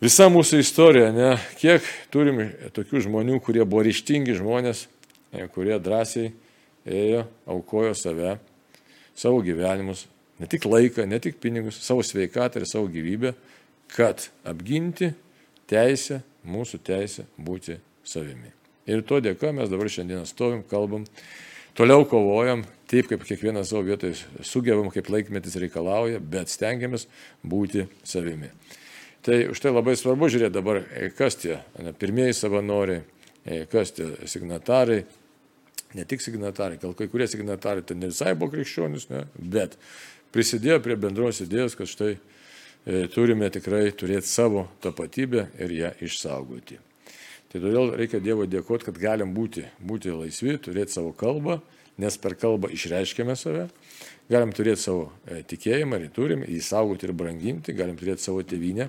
visa 0.00 0.30
mūsų 0.32 0.62
istorija, 0.62 1.10
ne, 1.12 1.34
kiek 1.60 1.84
turim 2.14 2.40
tokių 2.72 3.04
žmonių, 3.04 3.36
kurie 3.44 3.60
buvo 3.68 3.84
ryštingi 3.84 4.38
žmonės, 4.40 4.86
kurie 5.52 5.76
drąsiai 5.76 6.32
ėjo, 6.88 7.26
aukojo 7.44 7.92
save, 7.98 8.38
savo 9.12 9.44
gyvenimus, 9.44 10.06
ne 10.40 10.48
tik 10.48 10.64
laiką, 10.64 11.04
ne 11.04 11.20
tik 11.20 11.36
pinigus, 11.44 11.84
savo 11.84 12.00
sveikatą 12.00 12.62
ir 12.62 12.68
savo 12.72 12.88
gyvybę, 12.88 13.36
kad 13.92 14.30
apginti 14.48 15.12
teisę, 15.68 16.22
mūsų 16.44 16.80
teisę 16.88 17.28
būti 17.36 17.76
savimi. 18.04 18.63
Ir 18.90 19.00
to 19.08 19.20
dėka 19.24 19.52
mes 19.56 19.70
dabar 19.72 19.88
šiandieną 19.88 20.26
stovim, 20.28 20.60
kalbam, 20.68 21.06
toliau 21.76 22.04
kovojam, 22.08 22.66
taip 22.90 23.08
kaip 23.08 23.24
kiekvienas 23.24 23.70
savo 23.72 23.84
vietoje 23.86 24.18
sugebam, 24.44 24.90
kaip 24.92 25.08
laikmetis 25.12 25.56
reikalauja, 25.62 26.20
bet 26.20 26.52
stengiamės 26.52 27.08
būti 27.40 27.86
savimi. 28.04 28.52
Tai 29.24 29.40
už 29.54 29.60
tai 29.64 29.72
labai 29.72 29.96
svarbu 29.96 30.28
žiūrėti 30.28 30.52
dabar, 30.52 30.82
e, 30.92 31.08
kas 31.16 31.38
tie 31.40 31.56
pirmieji 31.96 32.36
savanoriai, 32.36 33.00
e, 33.40 33.62
kas 33.72 33.94
tie 33.96 34.10
signatarai, 34.28 35.00
ne 35.96 36.04
tik 36.04 36.20
signatarai, 36.20 36.76
gal 36.82 36.92
kai 36.98 37.08
kurie 37.08 37.24
signatarai 37.30 37.86
tai 37.88 37.96
ne 37.96 38.12
visai 38.12 38.34
buvo 38.36 38.52
krikščionis, 38.52 39.08
ne, 39.08 39.24
bet 39.38 39.78
prisidėjo 40.34 40.82
prie 40.84 40.98
bendros 41.00 41.40
idėjos, 41.40 41.78
kad 41.78 41.88
štai 41.88 42.10
e, 42.12 43.06
turime 43.14 43.48
tikrai 43.48 43.86
turėti 43.96 44.28
savo 44.28 44.68
tapatybę 44.84 45.48
ir 45.56 45.72
ją 45.72 45.94
išsaugoti. 46.04 46.76
Tai 47.54 47.60
todėl 47.62 47.92
reikia 47.94 48.18
Dievo 48.18 48.48
dėkoti, 48.50 48.88
kad 48.88 48.96
galim 48.98 49.30
būti, 49.30 49.62
būti 49.78 50.10
laisvi, 50.10 50.56
turėti 50.58 50.96
savo 50.96 51.12
kalbą, 51.14 51.60
nes 52.02 52.16
per 52.18 52.34
kalbą 52.34 52.66
išreiškėme 52.74 53.36
save, 53.38 53.68
galim 54.26 54.50
turėti 54.50 54.82
savo 54.82 55.04
e, 55.22 55.44
tikėjimą 55.46 56.00
ir 56.02 56.08
turim, 56.16 56.42
jį 56.50 56.58
saugoti 56.66 57.06
ir 57.06 57.12
branginti, 57.14 57.76
galim 57.78 57.94
turėti 58.00 58.26
savo 58.26 58.42
tėvynę 58.42 58.88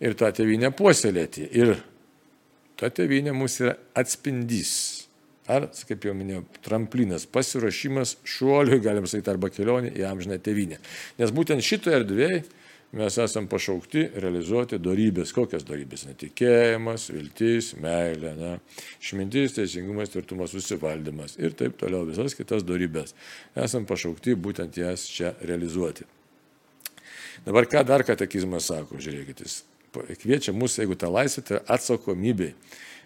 ir 0.00 0.16
tą 0.16 0.32
tėvynę 0.32 0.72
puoselėti. 0.78 1.44
Ir 1.60 1.74
ta 2.80 2.88
tėvynė 2.88 3.36
mūsų 3.36 3.66
yra 3.66 3.76
atspindys. 4.00 4.72
Ar, 5.44 5.68
kaip 5.84 6.08
jau 6.08 6.16
minėjau, 6.16 6.40
tramplinas, 6.64 7.28
pasiruošimas 7.28 8.16
šuoliui, 8.24 8.80
galim 8.80 9.04
sakyti, 9.04 9.28
arba 9.28 9.52
kelionė 9.52 9.92
į 9.92 10.08
amžiną 10.08 10.40
tėvynę. 10.40 10.80
Nes 11.20 11.36
būtent 11.36 11.60
šitoje 11.60 12.00
erdvėje 12.00 12.46
mes 12.94 13.18
esam 13.18 13.48
pašaukti 13.50 14.04
realizuoti 14.22 14.78
darybės. 14.82 15.32
Kokias 15.34 15.66
darybės? 15.66 16.06
Netikėjimas, 16.08 17.08
viltis, 17.10 17.72
meilė, 17.82 18.34
ne? 18.38 18.52
išmintis, 19.02 19.56
teisingumas, 19.58 20.12
tvirtumas, 20.14 20.54
susivaldymas 20.54 21.38
ir 21.42 21.56
taip 21.58 21.76
toliau 21.80 22.06
visas 22.08 22.36
kitas 22.38 22.66
darybės. 22.66 23.16
Esam 23.58 23.88
pašaukti 23.88 24.36
būtent 24.38 24.78
jas 24.78 25.08
čia 25.10 25.34
realizuoti. 25.42 26.06
Dabar 27.44 27.66
ką 27.68 27.82
dar 27.86 28.06
katekizmas 28.06 28.70
sako, 28.70 29.00
žiūrėkit, 29.02 29.42
jis 29.44 29.60
kviečia 30.22 30.54
mus, 30.56 30.78
jeigu 30.78 30.96
ta 30.98 31.10
laisvė, 31.12 31.44
tai 31.48 31.60
atsakomybė. 31.76 32.52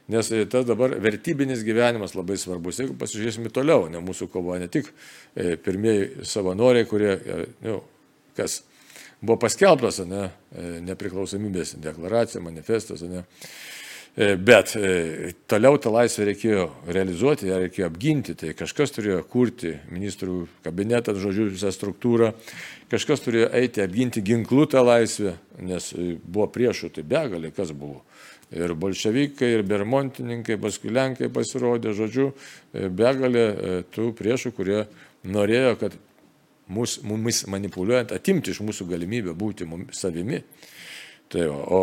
Nes 0.09 0.31
tas 0.49 0.65
dabar 0.65 0.95
vertybinis 1.05 1.61
gyvenimas 1.67 2.15
labai 2.17 2.39
svarbus. 2.41 2.79
Jeigu 2.81 2.95
pasižiūrėsime 2.97 3.53
toliau, 3.53 3.91
ne 3.93 4.01
mūsų 4.01 4.31
kovoja 4.33 4.63
ne 4.63 4.69
tik 4.73 4.89
e, 4.89 5.59
pirmieji 5.61 6.25
savanoriai, 6.29 6.87
kurie, 6.89 7.11
e, 7.13 7.41
nu, 7.67 7.83
kas 8.39 8.63
buvo 9.21 9.39
paskelbtas 9.43 10.03
ne, 10.07 10.29
e, 10.53 10.69
nepriklausomybės 10.87 11.77
deklaracija, 11.83 12.43
manifestas. 12.43 13.03
Ne. 13.07 13.25
E, 14.19 14.33
bet 14.35 14.75
e, 14.79 15.33
toliau 15.51 15.79
tą 15.83 15.93
laisvę 15.95 16.29
reikėjo 16.31 16.65
realizuoti, 16.91 17.51
ją 17.51 17.61
reikėjo 17.65 17.89
apginti. 17.91 18.37
Tai 18.39 18.55
kažkas 18.59 18.95
turėjo 18.95 19.21
kurti 19.31 19.75
ministrų 19.93 20.41
kabinetą, 20.67 21.17
žodžiu, 21.19 21.49
visą 21.53 21.73
struktūrą, 21.75 22.33
kažkas 22.93 23.25
turėjo 23.27 23.51
eiti 23.59 23.85
apginti 23.85 24.25
ginklų 24.27 24.69
tą 24.75 24.85
laisvę, 24.87 25.37
nes 25.67 25.93
buvo 26.25 26.49
priešų, 26.55 26.95
tai 26.97 27.07
begalė 27.07 27.53
kas 27.55 27.75
buvo. 27.75 28.03
Ir 28.49 28.73
bolševikai, 28.81 29.51
ir 29.59 29.63
bermontininkai, 29.69 30.57
paskui 30.57 30.89
lenkai 30.89 31.29
pasirodė, 31.29 31.93
žodžiu, 31.93 32.31
begalė 32.73 33.83
tų 33.93 34.07
priešų, 34.17 34.55
kurie 34.57 34.87
norėjo, 35.29 35.75
kad 35.83 35.99
mus, 36.73 36.99
mumis 37.07 37.45
manipuliuojant, 37.51 38.13
atimti 38.17 38.53
iš 38.55 38.63
mūsų 38.65 38.89
galimybę 38.93 39.35
būti 39.39 39.69
mumis, 39.69 39.99
savimi. 40.01 40.43
Tai 41.29 41.49
o, 41.53 41.57
o 41.59 41.83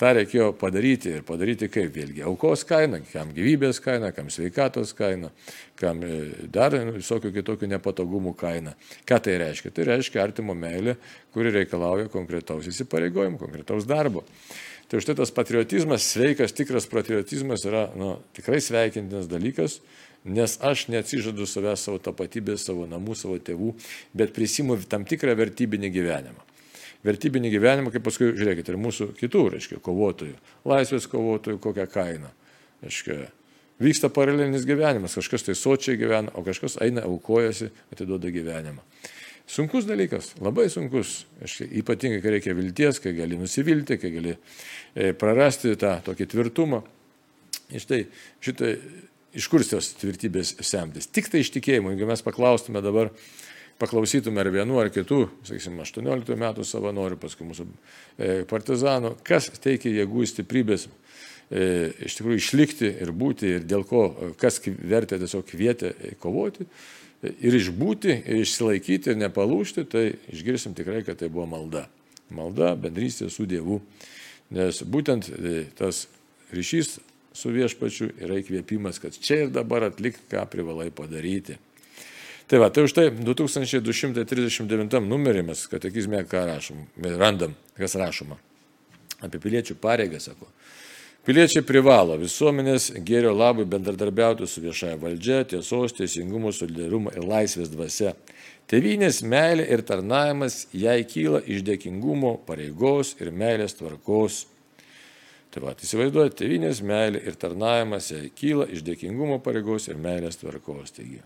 tą 0.00 0.14
reikėjo 0.16 0.52
padaryti 0.58 1.12
ir 1.18 1.24
padaryti 1.28 1.68
kaip 1.72 1.92
vėlgi 1.94 2.24
aukos 2.26 2.64
kaina, 2.68 3.02
kam 3.12 3.34
gyvybės 3.36 3.82
kaina, 3.84 4.10
kam 4.16 4.30
sveikatos 4.32 4.94
kaina, 4.96 5.28
kam 5.78 6.00
e, 6.06 6.20
dar 6.52 6.74
visokių 6.96 7.34
kitokių 7.36 7.68
nepatogumų 7.74 8.32
kaina. 8.40 8.74
Ką 9.08 9.20
tai 9.26 9.36
reiškia? 9.42 9.74
Tai 9.76 9.88
reiškia 9.92 10.24
artimo 10.24 10.56
meilė, 10.56 10.96
kuri 11.34 11.52
reikalauja 11.58 12.08
konkretaus 12.12 12.70
įsipareigojimo, 12.72 13.40
konkretaus 13.40 13.88
darbo. 13.88 14.24
Tai 14.90 14.98
už 14.98 15.06
tai 15.06 15.14
tas 15.20 15.30
patriotizmas, 15.30 16.08
sveikas, 16.16 16.56
tikras 16.56 16.88
patriotizmas 16.90 17.62
yra 17.68 17.84
nu, 17.94 18.16
tikrai 18.34 18.58
sveikintinas 18.64 19.28
dalykas, 19.30 19.78
nes 20.24 20.56
aš 20.60 20.86
neatsižadu 20.92 21.46
savęs 21.48 21.86
savo 21.86 22.00
tapatybės, 22.02 22.66
savo 22.68 22.86
namų, 22.90 23.16
savo 23.16 23.38
tėvų, 23.40 23.72
bet 24.16 24.34
prisimu 24.36 24.76
tam 24.90 25.06
tikrą 25.08 25.34
vertybinį 25.38 25.90
gyvenimą. 25.94 26.46
Vertybinį 27.06 27.52
gyvenimą, 27.54 27.92
kaip 27.94 28.04
paskui, 28.04 28.34
žiūrėkite, 28.36 28.74
ir 28.74 28.80
mūsų 28.80 29.12
kitų, 29.16 29.46
reiškia, 29.54 29.78
kovotojų, 29.84 30.34
laisvės 30.68 31.08
kovotojų, 31.08 31.60
kokią 31.64 31.86
kainą. 31.88 32.32
Reiškia, 32.84 33.16
vyksta 33.80 34.10
paralelinis 34.12 34.66
gyvenimas, 34.68 35.16
kažkas 35.16 35.46
tai 35.46 35.56
sočiai 35.56 35.96
gyvena, 36.00 36.34
o 36.36 36.44
kažkas 36.44 36.76
eina, 36.84 37.06
aukojasi, 37.08 37.70
atiduoda 37.94 38.28
gyvenimą. 38.34 38.84
Sunkus 39.50 39.88
dalykas, 39.88 40.34
labai 40.38 40.68
sunkus, 40.70 41.24
aiškia, 41.42 41.66
ypatingai, 41.80 42.20
kai 42.22 42.36
reikia 42.36 42.52
vilties, 42.54 43.00
kai 43.02 43.16
gali 43.16 43.38
nusivilti, 43.40 43.96
kai 43.98 44.12
gali 44.14 44.36
e, 44.36 45.10
prarasti 45.18 45.72
tą 45.80 45.96
tokį 46.06 46.28
tvirtumą. 46.30 46.84
Ir 47.74 47.82
štai 47.82 48.04
šitai 48.44 48.70
iš 49.36 49.48
kur 49.50 49.64
tos 49.66 49.92
tvirtybės 50.00 50.56
semtis? 50.66 51.08
Tik 51.10 51.30
tai 51.32 51.44
iš 51.44 51.52
tikėjimo. 51.54 51.92
Jeigu 51.94 52.08
mes 52.10 52.24
paklaustume 52.26 52.82
dabar 52.84 53.12
paklausytume 53.80 54.42
ar 54.42 54.50
vienų, 54.52 54.78
ar 54.82 54.90
kitų, 54.92 55.20
sakysim, 55.48 55.78
18 55.80 56.36
metų 56.38 56.66
savanorių, 56.68 57.16
paskui 57.20 57.46
mūsų 57.48 57.66
e, 57.66 58.32
partizanų, 58.50 59.14
kas 59.24 59.48
teikia 59.62 59.92
jėgų 60.02 60.26
stiprybės 60.28 60.86
e, 60.86 61.92
iš 62.04 62.18
tikrųjų 62.18 62.42
išlikti 62.42 62.90
ir 63.00 63.14
būti 63.16 63.54
ir 63.56 63.64
dėl 63.68 63.86
ko, 63.88 64.10
kas 64.40 64.60
vertė 64.66 65.20
tiesiog 65.22 65.46
kvietė 65.48 65.94
kovoti 66.20 66.68
ir 67.22 67.56
išbūti, 67.56 68.14
ir 68.20 68.42
išsilaikyti, 68.44 69.12
ir 69.12 69.20
nepalūšti, 69.20 69.84
tai 69.92 70.04
išgirsim 70.32 70.76
tikrai, 70.76 71.02
kad 71.04 71.20
tai 71.20 71.28
buvo 71.32 71.46
malda. 71.50 71.86
Malda, 72.30 72.74
bendrystė 72.78 73.28
su 73.32 73.46
Dievu. 73.48 73.80
Nes 74.54 74.82
būtent 74.86 75.28
e, 75.32 75.64
tas 75.78 76.06
ryšys 76.54 76.98
su 77.32 77.52
viešpačiu 77.54 78.10
yra 78.20 78.38
įkvėpimas, 78.40 79.00
kad 79.02 79.16
čia 79.16 79.44
ir 79.44 79.52
dabar 79.54 79.88
atlikti, 79.90 80.26
ką 80.32 80.44
privalai 80.50 80.90
padaryti. 80.94 81.58
Tai 82.50 82.58
va, 82.58 82.70
tai 82.74 82.82
už 82.88 82.92
tai 82.96 83.08
2239 83.14 85.04
numerį 85.06 85.44
mes 85.52 85.66
katekizme 85.70 86.24
ką 86.26 86.46
rašom, 86.48 86.86
randam, 87.20 87.54
kas 87.78 87.94
rašoma. 87.94 88.40
Apie 89.22 89.38
piliečių 89.38 89.76
pareigą, 89.78 90.18
sako. 90.18 90.48
Piliečiai 91.20 91.60
privalo 91.68 92.14
visuomenės 92.16 92.88
gėrio 93.04 93.34
labui 93.36 93.66
bendradarbiauti 93.68 94.46
su 94.48 94.62
viešaja 94.64 94.96
valdžia, 94.98 95.42
tiesos, 95.50 95.92
teisingumo, 95.98 96.48
solidarumo 96.48 97.12
ir 97.12 97.26
laisvės 97.28 97.68
dvasia. 97.68 98.14
Tevinės 98.72 99.20
meilė 99.22 99.66
ir 99.68 99.84
tarnavimas 99.84 100.64
jai 100.72 101.02
kyla 101.04 101.42
iš 101.44 101.60
dėkingumo, 101.66 102.38
pareigos 102.48 103.12
ir 103.20 103.30
meilės 103.36 103.76
tvarkos. 103.76 104.46
Tai 105.50 105.64
va, 105.64 105.74
įsivaizduojate, 105.74 106.36
tevinės 106.38 106.82
meilė 106.86 107.24
ir 107.26 107.36
tarnavimas 107.40 108.12
jai 108.12 108.28
kyla 108.36 108.68
iš 108.70 108.84
dėkingumo, 108.86 109.40
pareigos 109.42 109.88
ir 109.90 109.98
meilės 109.98 110.38
tvarkos. 110.38 110.94
Taigi. 110.94 111.20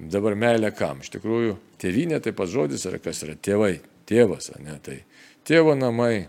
Dabar 0.00 0.36
meilė 0.36 0.72
kam? 0.76 1.00
Iš 1.04 1.14
tikrųjų, 1.16 1.56
tevinė 1.80 2.20
taip 2.24 2.36
pat 2.40 2.52
žodis 2.52 2.84
yra 2.88 3.00
kas 3.00 3.22
yra 3.24 3.36
tėvai, 3.36 3.74
tėvas, 4.08 4.52
ne 4.60 4.76
tai. 4.84 5.02
Tėvo 5.48 5.72
namai, 5.76 6.28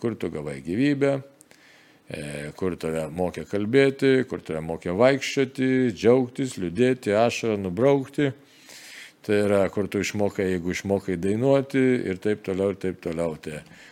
kur 0.00 0.16
tu 0.20 0.28
gavai 0.32 0.58
gyvybę, 0.64 1.16
E, 2.12 2.50
kur 2.58 2.74
tave 2.76 3.06
mokė 3.14 3.46
kalbėti, 3.48 4.24
kur 4.28 4.42
tave 4.44 4.60
mokė 4.66 4.92
vaikščioti, 4.98 5.68
džiaugtis, 5.96 6.58
liūdėti, 6.60 7.14
ašarą 7.16 7.56
nubraukti. 7.62 8.32
Tai 9.22 9.38
yra, 9.46 9.60
kur 9.72 9.86
tu 9.88 10.02
išmokai, 10.02 10.48
jeigu 10.50 10.74
išmokai 10.74 11.16
dainuoti 11.22 11.80
ir 12.10 12.18
taip 12.20 12.42
toliau, 12.44 12.74
ir 12.74 12.80
taip 12.82 12.98
toliau. 13.04 13.36
Tai, 13.40 13.62
tai 13.62 13.91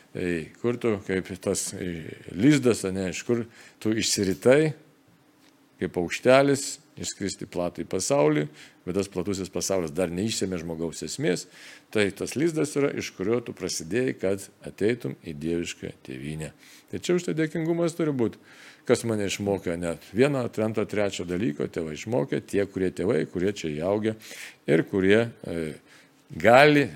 kur 0.60 0.78
tu, 0.80 0.96
kaip 1.06 1.28
tas 1.42 1.70
lizdas, 2.34 2.82
ne, 2.90 3.10
iš 3.14 3.22
kur 3.26 3.44
tu 3.82 3.92
išsiritai, 3.94 4.72
kaip 5.80 5.98
aukštelis, 6.00 6.78
išskristi 7.00 7.48
platų 7.48 7.84
į 7.84 7.88
pasaulį, 7.90 8.46
bet 8.84 8.96
tas 8.98 9.08
platusis 9.12 9.50
pasaulis 9.52 9.92
dar 9.94 10.12
neišsėmė 10.12 10.58
žmogaus 10.60 11.04
esmės, 11.06 11.46
tai 11.94 12.08
tas 12.16 12.34
lizdas 12.36 12.74
yra, 12.76 12.90
iš 12.92 13.12
kurio 13.16 13.40
tu 13.44 13.54
prasidėjai, 13.56 14.16
kad 14.20 14.48
ateitum 14.66 15.16
į 15.24 15.36
dievišką 15.40 15.94
tėvynę. 16.06 16.50
Tai 16.90 17.00
čia 17.00 17.16
už 17.16 17.28
tai 17.28 17.36
dėkingumas 17.38 17.96
turi 17.96 18.14
būti. 18.16 18.40
Kas 18.88 19.04
mane 19.06 19.28
išmokė 19.28 19.76
net 19.78 20.04
vieno, 20.16 20.42
antro, 20.42 20.84
trečio 20.88 21.26
dalyko, 21.28 21.68
tėvai 21.70 21.94
išmokė, 21.94 22.40
tie, 22.48 22.64
kurie 22.66 22.90
tėvai, 22.90 23.22
kurie 23.30 23.52
čia 23.54 23.70
įaugę 23.70 24.16
ir 24.66 24.84
kurie 24.90 25.20
e, 25.28 25.58
gali 26.34 26.88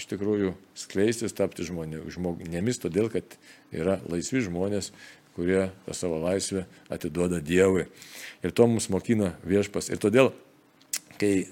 iš 0.00 0.08
tikrųjų 0.10 0.54
skleistis, 0.78 1.36
tapti 1.36 1.66
žmonė, 1.66 2.02
žmonėmis, 2.10 2.80
todėl 2.80 3.10
kad 3.12 3.36
yra 3.74 3.98
laisvi 4.08 4.42
žmonės, 4.46 4.90
kurie 5.36 5.68
tą 5.86 5.96
savo 5.96 6.18
laisvę 6.22 6.64
atiduoda 6.92 7.40
Dievui. 7.44 7.86
Ir 8.42 8.54
to 8.56 8.66
mums 8.66 8.88
mokina 8.92 9.34
viešpas. 9.46 9.90
Ir 9.92 10.00
todėl, 10.02 10.32
kai, 11.20 11.46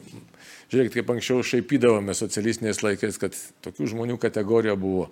žiūrėkit, 0.73 0.97
kaip 0.97 1.13
anksčiau 1.15 1.45
šaipydavome 1.45 2.17
socialistiniais 2.17 2.83
laikais, 2.85 3.21
kad 3.21 3.37
tokių 3.65 3.93
žmonių 3.95 4.19
kategorija 4.21 4.77
buvo, 4.81 5.11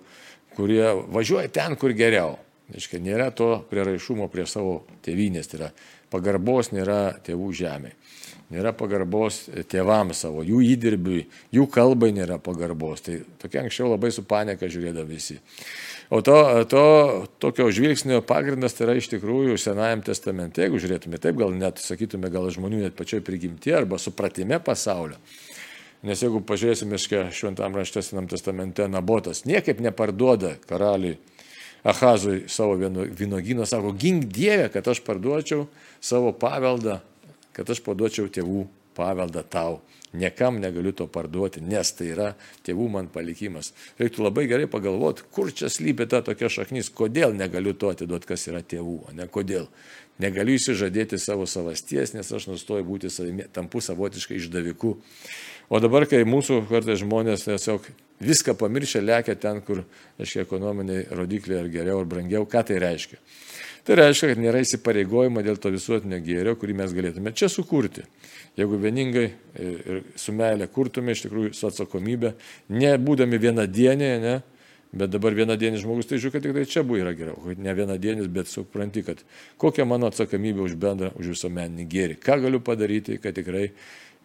kurie 0.57 0.83
važiuoja 1.13 1.53
ten, 1.53 1.77
kur 1.79 1.93
geriau. 1.97 2.39
Iškai 2.75 2.99
nėra 2.99 3.29
to 3.31 3.61
prieraišumo 3.69 4.27
prie 4.27 4.43
savo 4.49 4.81
tėvynės, 5.05 5.47
tai 5.47 5.61
yra 5.61 5.69
pagarbos 6.11 6.73
nėra 6.73 7.15
tėvų 7.23 7.53
žemė. 7.55 7.93
Nėra 8.47 8.71
pagarbos 8.71 9.41
tėvams 9.67 10.21
savo, 10.23 10.39
jų 10.47 10.61
įdirbiui, 10.69 11.25
jų 11.51 11.65
kalbai 11.67 12.13
nėra 12.15 12.37
pagarbos. 12.39 13.01
Tai 13.03 13.17
tokia 13.41 13.65
anksčiau 13.65 13.89
labai 13.91 14.13
su 14.15 14.23
paneka 14.23 14.69
žiūrėdavo 14.71 15.03
visi. 15.09 15.35
O 16.15 16.21
to, 16.23 16.37
to 16.71 16.83
tokio 17.43 17.67
žvilgsnio 17.75 18.21
pagrindas 18.23 18.77
tai 18.77 18.85
yra 18.85 18.95
iš 18.95 19.09
tikrųjų 19.11 19.57
Senajam 19.59 20.05
testamente, 20.07 20.63
jeigu 20.63 20.79
žiūrėtume 20.79 21.19
taip, 21.19 21.35
gal 21.41 21.51
net 21.59 21.83
sakytume, 21.83 22.31
gal 22.31 22.47
žmonių 22.55 22.85
net 22.85 22.95
pačioj 22.95 23.19
prigimti 23.27 23.75
arba 23.75 23.99
supratime 23.99 24.61
pasaulio. 24.63 25.19
Nes 26.07 26.23
jeigu 26.23 26.39
pažiūrėsime 26.47 26.95
šventam 27.35 27.75
rašte 27.75 27.99
Senam 28.05 28.29
testamente, 28.31 28.87
Nabotas 28.87 29.43
niekaip 29.49 29.83
neparduoda 29.83 30.55
karaliui 30.69 31.17
Ahazui 31.87 32.45
savo 32.51 32.77
vynogyną, 32.79 33.67
sako, 33.67 33.91
gink 33.95 34.25
Dievę, 34.31 34.71
kad 34.73 34.87
aš 34.87 35.03
parduočiau 35.05 35.67
savo 36.03 36.31
paveldą, 36.35 36.97
kad 37.57 37.69
aš 37.73 37.81
parduočiau 37.85 38.29
tėvų 38.29 38.67
paveldą 38.97 39.43
tau. 39.43 39.81
Niekam 40.17 40.61
negaliu 40.61 40.93
to 40.95 41.05
parduoti, 41.11 41.61
nes 41.61 41.89
tai 41.93 42.07
yra 42.13 42.29
tėvų 42.65 42.87
man 42.93 43.09
palikimas. 43.11 43.73
Reiktų 43.99 44.23
labai 44.23 44.47
gerai 44.49 44.69
pagalvoti, 44.71 45.25
kur 45.35 45.51
čia 45.53 45.69
slypi 45.69 46.07
ta 46.09 46.23
tokia 46.25 46.49
šaknis, 46.49 46.89
kodėl 46.95 47.35
negaliu 47.35 47.75
to 47.77 47.91
atiduoti, 47.91 48.29
kas 48.29 48.47
yra 48.47 48.63
tėvų, 48.63 48.95
o 49.09 49.15
ne 49.17 49.27
kodėl. 49.27 49.67
Negaliu 50.23 50.55
įsižadėti 50.57 51.19
savo 51.21 51.45
savasties, 51.45 52.15
nes 52.15 52.31
aš 52.33 52.47
nustoju 52.49 52.87
būti 52.87 53.11
savimi, 53.13 53.45
tampu 53.53 53.83
savotiškai 53.83 54.39
išdaviku. 54.39 54.95
O 55.67 55.81
dabar, 55.83 56.07
kai 56.09 56.23
mūsų 56.25 56.63
kartais 56.71 57.03
žmonės 57.03 57.45
tiesiog 57.45 57.85
viską 58.23 58.55
pamiršę, 58.57 59.03
lekia 59.03 59.35
ten, 59.37 59.59
kur, 59.61 59.83
aiškiai, 60.17 60.47
ekonominiai 60.47 61.05
rodikliai 61.11 61.65
ar 61.65 61.69
geriau 61.69 62.01
ar 62.01 62.09
brangiau, 62.09 62.47
ką 62.49 62.63
tai 62.71 62.79
reiškia? 62.81 63.19
Tai 63.87 63.95
reiškia, 63.95 64.33
kad 64.33 64.39
nėra 64.43 64.59
įsipareigojimo 64.59 65.39
dėl 65.45 65.55
to 65.63 65.69
visuotinio 65.71 66.17
gėrio, 66.19 66.57
kurį 66.59 66.73
mes 66.75 66.91
galėtume 66.91 67.31
čia 67.31 67.47
sukurti. 67.47 68.01
Jeigu 68.59 68.75
vieningai 68.83 69.27
ir 69.63 70.01
su 70.19 70.33
meilė 70.35 70.65
kurtume, 70.67 71.13
iš 71.15 71.21
tikrųjų 71.23 71.53
su 71.55 71.69
atsakomybė, 71.69 72.33
nebūdami 72.67 73.39
vienadienėje, 73.39 74.17
ne, 74.25 74.33
bet 74.91 75.13
dabar 75.13 75.37
vienadienis 75.37 75.85
žmogus, 75.85 76.09
tai 76.09 76.19
žiūrėk, 76.19 76.35
kad 76.35 76.43
tik 76.43 76.57
tai 76.57 76.65
čia 76.67 76.83
buvo 76.83 76.99
yra 76.99 77.13
geriau, 77.15 77.53
ne 77.55 77.75
vienadienis, 77.77 78.27
bet 78.33 78.51
supranti, 78.51 79.05
kad 79.07 79.21
kokia 79.61 79.85
mano 79.87 80.09
atsakomybė 80.11 80.65
už 80.65 80.75
bendrą, 80.81 81.13
už 81.15 81.31
visuomeninį 81.37 81.87
gėrį, 81.93 82.19
ką 82.27 82.41
galiu 82.43 82.59
padaryti, 82.67 83.21
kad 83.23 83.39
tikrai 83.39 83.69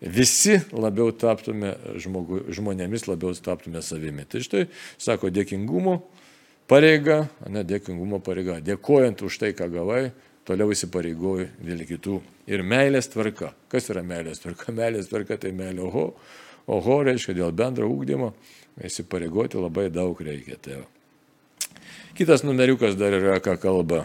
visi 0.03 0.59
labiau 0.75 1.15
taptume 1.15 1.77
žmogu, 2.03 2.49
žmonėmis, 2.51 3.07
labiau 3.07 3.31
taptume 3.39 3.85
savimi. 3.87 4.27
Tai 4.27 4.43
štai, 4.43 4.67
sako, 4.99 5.31
dėkingumo 5.31 6.01
pareiga, 6.71 7.25
ne 7.49 7.65
dėkingumo 7.67 8.21
pareiga, 8.25 8.61
dėkojant 8.65 9.25
už 9.27 9.41
tai, 9.43 9.53
ką 9.57 9.69
gavai, 9.73 10.05
toliau 10.49 10.73
įsipareigoju 10.75 11.51
dėl 11.63 11.85
kitų. 11.89 12.21
Ir 12.51 12.65
meilės 12.67 13.11
tvarka. 13.13 13.53
Kas 13.71 13.89
yra 13.93 14.03
meilės 14.07 14.43
tvarka? 14.43 14.75
Meilės 14.81 15.11
tvarka 15.11 15.39
tai 15.39 15.53
meilė 15.57 15.85
oho. 15.87 16.09
Oho 16.73 16.97
reiškia 17.07 17.37
dėl 17.39 17.55
bendro 17.55 17.89
ūkdymo 17.91 18.33
įsipareigoti 18.83 19.61
labai 19.61 19.89
daug 19.95 20.19
reikia. 20.23 20.59
Tai 20.63 20.83
Kitas 22.15 22.43
numeriukas 22.45 22.97
dar 23.01 23.15
yra, 23.17 23.39
ką 23.41 23.57
kalba 23.61 24.05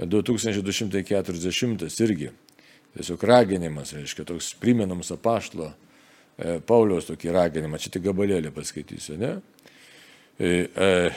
2240 0.00 2.00
irgi. 2.06 2.30
Tiesiog 2.96 3.22
raginimas, 3.28 3.92
reiškia, 3.94 4.24
toks 4.26 4.54
primenams 4.58 5.12
apaštlo 5.14 5.68
e, 5.70 6.56
Pauliaus 6.66 7.06
tokį 7.06 7.30
raginimą, 7.36 7.78
čia 7.78 7.92
tik 7.94 8.02
gabalėlį 8.08 8.50
paskaitysiu, 8.56 9.14
ne? 9.20 9.36
E, 10.40 10.66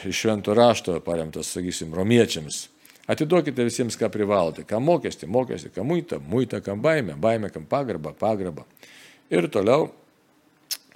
iš 0.05 0.17
švento 0.19 0.53
rašto 0.53 0.97
paremtas, 0.99 1.53
sakysim, 1.55 1.93
romiečiams. 1.95 2.67
Atiduokite 3.07 3.63
visiems, 3.63 3.95
ką 3.99 4.09
privalote. 4.11 4.65
Ką 4.67 4.81
mokestį, 4.83 5.29
mokestį, 5.31 5.71
ką 5.75 5.85
muitą, 5.87 6.19
muitą, 6.19 6.59
kam 6.63 6.81
baimę, 6.83 7.15
baimę, 7.19 7.51
kam 7.53 7.63
pagarbą, 7.67 8.11
pagarbą. 8.19 8.65
Ir 9.31 9.47
toliau 9.51 9.87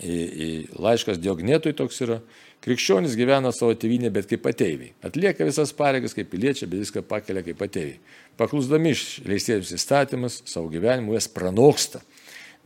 į, 0.03 0.17
į 0.17 0.49
laiškas 0.75 1.21
Diognėtui 1.23 1.75
toks 1.77 2.03
yra. 2.03 2.19
Krikščionis 2.67 3.15
gyvena 3.15 3.53
savo 3.55 3.75
tėvynę, 3.79 4.11
bet 4.11 4.27
kaip 4.27 4.47
ateiviai. 4.49 4.91
Atlieka 5.07 5.45
visas 5.47 5.71
pareigas 5.77 6.15
kaip 6.17 6.27
piliečiai, 6.31 6.67
bet 6.67 6.83
viską 6.83 7.05
pakelia 7.07 7.45
kaip 7.45 7.61
ateiviai. 7.63 7.99
Paklusdami 8.39 8.91
išleistiems 8.91 9.71
įstatymus, 9.77 10.41
savo 10.49 10.67
gyvenimu 10.73 11.15
jas 11.15 11.29
pranoksta 11.31 12.03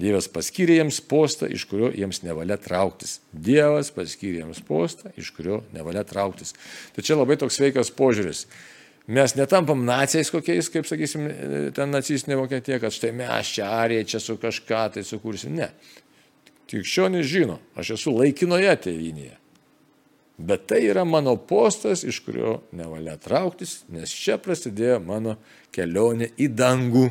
Dievas 0.01 0.25
paskyrė 0.31 0.79
jiems 0.79 0.97
postą, 1.05 1.45
iš 1.51 1.67
kurio 1.69 1.91
jiems 1.93 2.23
nevalia 2.25 2.57
trauktis. 2.57 3.19
Dievas 3.31 3.91
paskyrė 3.93 4.41
jiems 4.41 4.61
postą, 4.65 5.11
iš 5.19 5.29
kurio 5.35 5.61
nevalia 5.75 6.03
trauktis. 6.07 6.55
Tai 6.95 7.05
čia 7.05 7.19
labai 7.19 7.37
toks 7.41 7.59
sveikas 7.59 7.93
požiūris. 7.93 8.47
Mes 9.11 9.35
netampam 9.35 9.81
nacijais 9.85 10.29
kokiais, 10.33 10.69
kaip 10.71 10.87
sakysim, 10.87 11.27
ten 11.75 11.93
nacistinė 11.93 12.37
Vokietija, 12.39 12.79
kad 12.81 12.93
štai 12.95 13.11
mes 13.17 13.53
čia 13.57 13.67
arėjai, 13.81 14.07
čia 14.13 14.21
su 14.23 14.37
kažką 14.41 14.85
tai 14.95 15.03
sukursim. 15.05 15.57
Ne. 15.57 15.69
Krikščionis 16.71 17.27
žino, 17.27 17.59
aš 17.75 17.95
esu 17.97 18.13
laikinoje 18.15 18.73
tėvynėje. 18.85 19.35
Bet 20.41 20.63
tai 20.71 20.79
yra 20.87 21.03
mano 21.05 21.35
postas, 21.35 22.05
iš 22.07 22.21
kurio 22.25 22.61
nevalia 22.73 23.17
trauktis, 23.21 23.81
nes 23.91 24.09
čia 24.09 24.39
prasidėjo 24.41 25.01
mano 25.05 25.35
kelionė 25.75 26.31
į 26.41 26.47
dangų. 26.57 27.09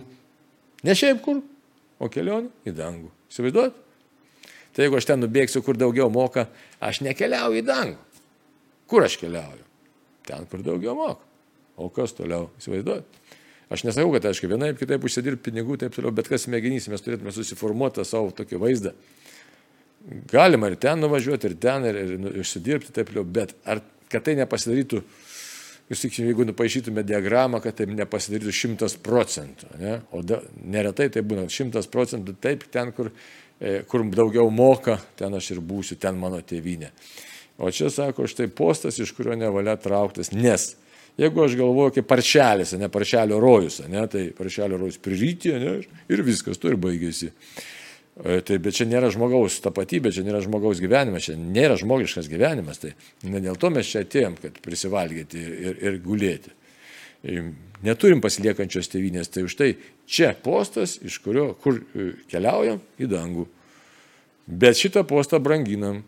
Ne 0.86 0.96
šiaip 0.96 1.20
kur, 1.22 1.42
o 2.00 2.08
kelionė 2.12 2.50
į 2.66 2.74
dangų. 2.76 3.10
Įsivaizduot? 3.30 3.78
Tai 4.74 4.86
jeigu 4.86 4.98
aš 4.98 5.08
ten 5.10 5.20
nubėgsiu, 5.20 5.62
kur 5.66 5.78
daugiau 5.78 6.10
moka, 6.12 6.46
aš 6.82 7.02
nekeliauju 7.04 7.60
į 7.60 7.66
dangų. 7.66 7.98
Kur 8.90 9.06
aš 9.06 9.18
keliauju? 9.20 9.66
Ten, 10.26 10.46
kur 10.50 10.62
daugiau 10.66 10.96
moka. 10.98 11.26
O 11.80 11.88
kas 11.94 12.14
toliau? 12.16 12.48
Įsivaizduojate? 12.60 13.20
Aš 13.70 13.84
nesakau, 13.86 14.10
kad, 14.16 14.24
aišku, 14.26 14.48
vienaip 14.50 14.80
kitaip 14.80 15.04
užsidirbti 15.06 15.46
pinigų, 15.46 15.76
taip 15.78 15.94
toliau, 15.94 16.10
bet 16.14 16.26
kas 16.26 16.48
mėginys, 16.50 16.88
mes 16.90 17.04
turėtume 17.04 17.30
susiformuoti 17.34 18.02
savo 18.06 18.32
tokį 18.34 18.58
vaizdą. 18.58 18.92
Galima 20.32 20.72
ir 20.72 20.78
ten 20.80 20.98
nuvažiuoti, 20.98 21.52
ir 21.52 21.54
ten, 21.62 21.86
ir, 21.86 21.98
ir 22.02 22.18
nu, 22.18 22.32
užsidirbti, 22.42 22.90
taip 22.96 23.12
toliau, 23.12 23.22
bet 23.38 23.54
ar 23.62 23.84
kad 24.10 24.26
tai 24.26 24.34
nepasidarytų, 24.40 25.04
jūs 25.90 26.04
tik, 26.04 26.18
jeigu 26.22 26.46
nupaišytume 26.48 27.04
diagramą, 27.06 27.60
kad 27.64 27.80
tai 27.80 27.88
nepasidarytų 27.90 28.54
šimtas 28.54 28.96
procentų, 29.02 29.72
ne? 29.80 29.98
o 30.14 30.22
da, 30.26 30.40
neretai 30.62 31.10
tai 31.12 31.24
būna 31.26 31.48
šimtas 31.50 31.90
procentų 31.90 32.36
taip, 32.40 32.68
ten, 32.72 32.94
kur, 32.96 33.10
e, 33.58 33.80
kur 33.90 34.06
daugiau 34.14 34.50
moka, 34.54 35.00
ten 35.18 35.34
aš 35.36 35.56
ir 35.56 35.64
būsiu, 35.64 35.98
ten 36.00 36.18
mano 36.20 36.40
tėvynė. 36.40 36.92
O 37.60 37.68
čia 37.74 37.90
sako, 37.92 38.28
štai 38.30 38.48
postas, 38.48 38.96
iš 39.02 39.12
kurio 39.16 39.34
nevalia 39.36 39.76
trauktis, 39.76 40.32
nes 40.32 40.72
Jeigu 41.20 41.42
aš 41.44 41.56
galvoju 41.58 41.92
kaip 41.98 42.06
paršelis, 42.08 42.72
ne 42.80 42.88
paršelio 42.88 43.40
rojus, 43.42 43.80
ne, 43.90 44.06
tai 44.08 44.28
paršelio 44.36 44.78
rojus 44.80 44.96
prirytė 45.02 45.58
ne, 45.60 45.74
ir 46.08 46.22
viskas, 46.24 46.56
tu 46.60 46.70
ir 46.70 46.78
baigėsi. 46.80 47.32
E, 48.20 48.40
tai, 48.44 48.58
bet 48.60 48.76
čia 48.76 48.84
nėra 48.84 49.08
žmogaus 49.12 49.56
tapatybė, 49.64 50.12
čia 50.12 50.26
nėra 50.26 50.42
žmogaus 50.44 50.80
gyvenimas, 50.82 51.24
čia 51.30 51.38
nėra 51.40 51.78
žmogiškas 51.80 52.28
gyvenimas. 52.28 52.82
Tai 52.82 52.92
ne 53.24 53.40
dėl 53.40 53.56
to 53.60 53.70
mes 53.72 53.88
čia 53.88 54.02
atėjom, 54.04 54.36
kad 54.42 54.58
prisivalgyti 54.60 55.40
ir, 55.40 55.78
ir 55.80 55.96
gulėti. 56.04 56.52
E, 57.24 57.46
neturim 57.86 58.20
pasiliekančios 58.20 58.92
tėvynės, 58.92 59.32
tai 59.32 59.46
už 59.46 59.56
tai 59.56 59.70
čia 60.04 60.34
postas, 60.36 60.98
iš 61.00 61.16
kurio 61.24 61.54
kur 61.62 61.80
e, 61.80 62.10
keliaujam 62.28 62.82
į 63.00 63.08
dangų. 63.08 63.46
Bet 64.50 64.76
šitą 64.76 65.06
postą 65.08 65.40
branginam, 65.40 66.02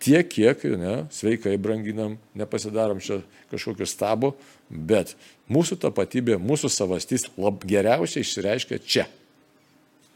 tiek, 0.00 0.24
kiek 0.30 0.64
ne, 0.80 0.94
sveikai 1.12 1.58
branginam, 1.60 2.16
nepasidarom 2.38 3.04
čia 3.04 3.20
kažkokio 3.52 3.88
stabo, 3.90 4.32
bet 4.70 5.12
mūsų 5.52 5.76
tapatybė, 5.84 6.38
mūsų 6.40 6.72
savastis 6.72 7.28
lab 7.36 7.66
geriausiai 7.68 8.24
išsireiškia 8.24 8.80
čia. 8.80 9.08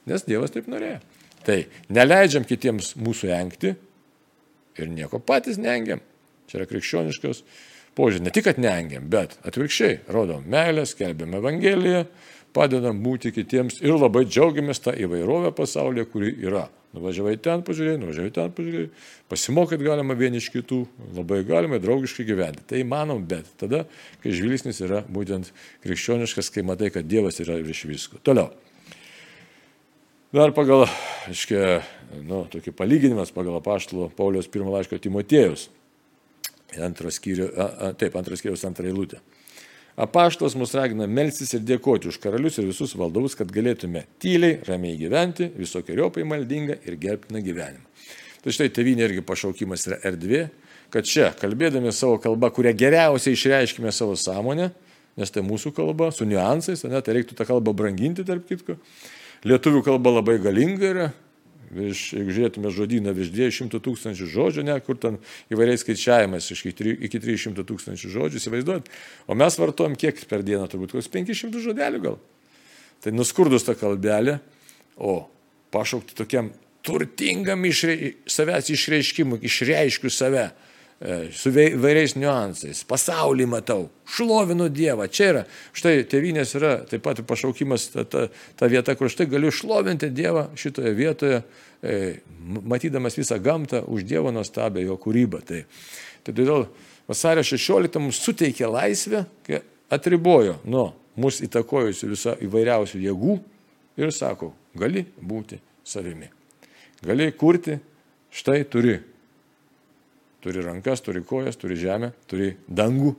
Nes 0.09 0.25
Dievas 0.25 0.55
taip 0.55 0.71
norėjo. 0.73 1.03
Tai 1.49 1.63
neleidžiam 1.97 2.45
kitiems 2.45 2.93
mūsų 3.01 3.33
engti 3.33 3.73
ir 4.79 4.91
nieko 4.93 5.21
patys 5.25 5.57
nengiam. 5.61 6.03
Čia 6.49 6.61
yra 6.61 6.69
krikščioniškas 6.69 7.43
požiūris. 7.97 8.25
Ne 8.25 8.33
tik, 8.35 8.47
kad 8.49 8.61
nengiam, 8.61 9.07
bet 9.11 9.39
atvirkščiai 9.49 10.03
rodom 10.13 10.45
meilę, 10.49 10.85
skelbiam 10.89 11.33
Evangeliją, 11.41 12.05
padedam 12.57 13.01
būti 13.05 13.33
kitiems 13.35 13.81
ir 13.85 13.97
labai 13.97 14.27
džiaugiamės 14.29 14.85
tą 14.85 14.95
įvairovę 14.97 15.55
pasaulyje, 15.57 16.09
kuri 16.13 16.35
yra. 16.45 16.69
Nuvažiavai 16.97 17.35
ten 17.45 17.61
pažiūrėjai, 17.67 17.99
nuvažiavai 18.01 18.31
ten 18.33 18.53
pažiūrėjai, 18.57 18.89
pasimokyt 19.29 19.83
galima 19.85 20.15
vieni 20.17 20.41
iš 20.41 20.49
kitų, 20.55 20.79
labai 21.19 21.43
galima 21.49 21.77
draugiškai 21.83 22.25
gyventi. 22.29 22.65
Tai 22.71 22.81
įmanom, 22.81 23.27
bet 23.29 23.51
tada, 23.61 23.83
kai 24.23 24.33
žvilgsnis 24.33 24.81
yra 24.87 25.03
būtent 25.05 25.53
krikščioniškas, 25.85 26.49
kai 26.55 26.65
matai, 26.65 26.89
kad 26.95 27.09
Dievas 27.09 27.41
yra 27.45 27.59
virš 27.61 27.85
visko. 27.91 28.23
Toliau. 28.25 28.49
Dar 30.29 30.51
pagal, 30.53 30.83
aiškiai, 31.25 31.79
nu, 32.29 32.43
tokį 32.53 32.75
palyginimas 32.77 33.31
pagal 33.33 33.55
apaštalo 33.63 34.11
Paulius 34.13 34.51
pirmą 34.53 34.75
laišką 34.75 34.99
Timotėjus. 35.01 35.71
Antras 36.85 37.17
skyrius, 37.17 37.55
taip, 37.97 38.19
antras 38.21 38.43
skyrius, 38.43 38.67
antrą 38.69 38.91
eilutę. 38.91 39.23
Apaštas 39.97 40.53
mus 40.61 40.77
ragina 40.77 41.09
melstis 41.09 41.57
ir 41.57 41.65
dėkoti 41.65 42.13
už 42.13 42.21
karalius 42.21 42.61
ir 42.61 42.69
visus 42.69 42.93
valdovus, 43.01 43.39
kad 43.41 43.49
galėtume 43.49 44.05
tyliai, 44.21 44.61
ramiai 44.69 45.01
gyventi, 45.01 45.49
visokiojopai 45.57 46.29
maldingą 46.29 46.77
ir 46.85 47.01
gerbtiną 47.01 47.41
gyvenimą. 47.49 48.05
Tai 48.45 48.53
štai 48.53 48.69
tevinė 48.69 49.09
irgi 49.09 49.25
pašaukimas 49.25 49.89
yra 49.89 50.03
erdvė, 50.13 50.45
kad 50.93 51.09
čia, 51.09 51.33
kalbėdami 51.41 51.89
savo 51.97 52.21
kalbą, 52.21 52.53
kurią 52.53 52.77
geriausiai 52.77 53.33
išreiškime 53.33 53.97
savo 53.97 54.13
sąmonę, 54.13 54.75
nes 55.17 55.33
tai 55.33 55.41
mūsų 55.41 55.73
kalba, 55.73 56.13
su 56.13 56.29
niuansais, 56.29 56.85
ne, 56.85 57.01
tai 57.01 57.17
reiktų 57.17 57.41
tą 57.41 57.49
kalbą 57.49 57.73
branginti, 57.81 58.29
tarp 58.29 58.45
kitko. 58.45 58.77
Lietuvių 59.47 59.85
kalba 59.87 60.17
labai 60.19 60.39
galinga 60.43 60.89
yra, 60.89 61.09
virš, 61.71 62.05
jeigu 62.17 62.35
žiūrėtume 62.35 62.73
žodyną, 62.75 63.13
virš 63.17 63.31
200 63.35 63.81
tūkstančių 63.85 64.29
žodžių, 64.33 64.65
ne, 64.67 64.77
kur 64.85 64.99
ten 65.01 65.19
įvairiais 65.53 65.85
skaičiavimais, 65.85 66.49
iki 66.51 67.21
300 67.23 67.65
tūkstančių 67.69 68.13
žodžių, 68.15 68.41
įsivaizduojat. 68.41 68.89
O 69.29 69.37
mes 69.39 69.59
vartojam 69.61 69.97
kiek 69.99 70.21
per 70.31 70.45
dieną, 70.47 70.67
turbūt 70.73 70.97
kokius 70.97 71.11
500 71.13 71.65
žodelių 71.69 72.03
gal. 72.07 72.19
Tai 73.05 73.13
nuskurdus 73.15 73.67
tą 73.67 73.77
kalbelę, 73.79 74.39
o 74.97 75.29
pašaukti 75.75 76.17
tokiam 76.19 76.51
turtingam 76.83 77.63
išrei, 77.69 78.17
savęs 78.27 78.73
išreiškimui, 78.75 79.43
išreiškiu 79.47 80.11
save 80.11 80.49
su 81.31 81.53
vairiais 81.55 82.17
niuansais. 82.19 82.81
Pasaulį 82.89 83.47
matau, 83.47 83.87
šlovinu 84.11 84.67
Dievą. 84.75 85.07
Čia 85.07 85.29
yra, 85.31 85.43
štai 85.77 86.03
tėvynės 86.11 86.55
yra 86.59 86.73
taip 86.91 87.05
pat 87.07 87.21
pašaukimas 87.27 87.87
ta, 87.93 88.03
ta, 88.03 88.25
ta 88.59 88.69
vieta, 88.71 88.97
kur 88.99 89.11
štai 89.13 89.29
galiu 89.31 89.53
šlovinti 89.55 90.11
Dievą 90.11 90.49
šitoje 90.59 90.95
vietoje, 90.99 91.43
e, 91.83 92.19
matydamas 92.43 93.19
visą 93.19 93.39
gamtą 93.43 93.85
už 93.87 94.09
Dievo 94.11 94.33
nuostabę 94.35 94.83
jo 94.83 94.99
kūrybą. 94.99 95.43
Tai, 95.47 95.61
tai 96.27 96.35
todėl 96.35 96.67
vasario 97.07 97.45
16 97.47 98.03
mums 98.03 98.19
suteikė 98.25 98.67
laisvę, 98.67 99.23
kai 99.47 99.63
atribojo 99.95 100.59
nuo 100.67 100.91
mūsų 101.19 101.47
įtakojusių 101.47 102.11
visą 102.11 102.35
įvairiausių 102.43 103.05
jėgų 103.07 103.39
ir 104.03 104.11
sako, 104.15 104.51
gali 104.79 105.05
būti 105.23 105.61
savimi. 105.87 106.27
Gali 107.07 107.31
kurti, 107.39 107.79
štai 108.35 108.65
turi 108.67 108.99
turi 110.45 110.63
rankas, 110.65 111.03
turi 111.05 111.23
kojas, 111.27 111.59
turi 111.59 111.79
žemę, 111.79 112.13
turi 112.31 112.53
dangų 112.69 113.15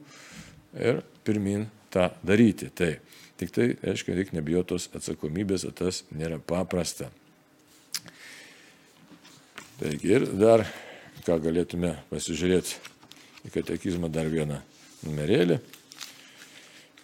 ir 0.80 1.02
pirmin 1.28 1.68
tą 1.94 2.10
daryti. 2.26 2.70
Tai 2.74 2.94
tik 3.40 3.54
tai, 3.56 3.72
aišku, 3.92 4.14
reikia 4.16 4.38
nebijotos 4.38 4.90
atsakomybės, 4.96 5.66
o 5.68 5.72
tas 5.76 6.04
nėra 6.12 6.40
paprasta. 6.44 7.10
Taigi 9.80 10.12
ir 10.12 10.28
dar, 10.36 10.66
ką 11.24 11.38
galėtume 11.40 11.94
pasižiūrėti 12.10 12.80
į 13.48 13.54
katekizmą 13.54 14.10
dar 14.12 14.28
vieną 14.28 14.60
numerėlį, 15.08 15.60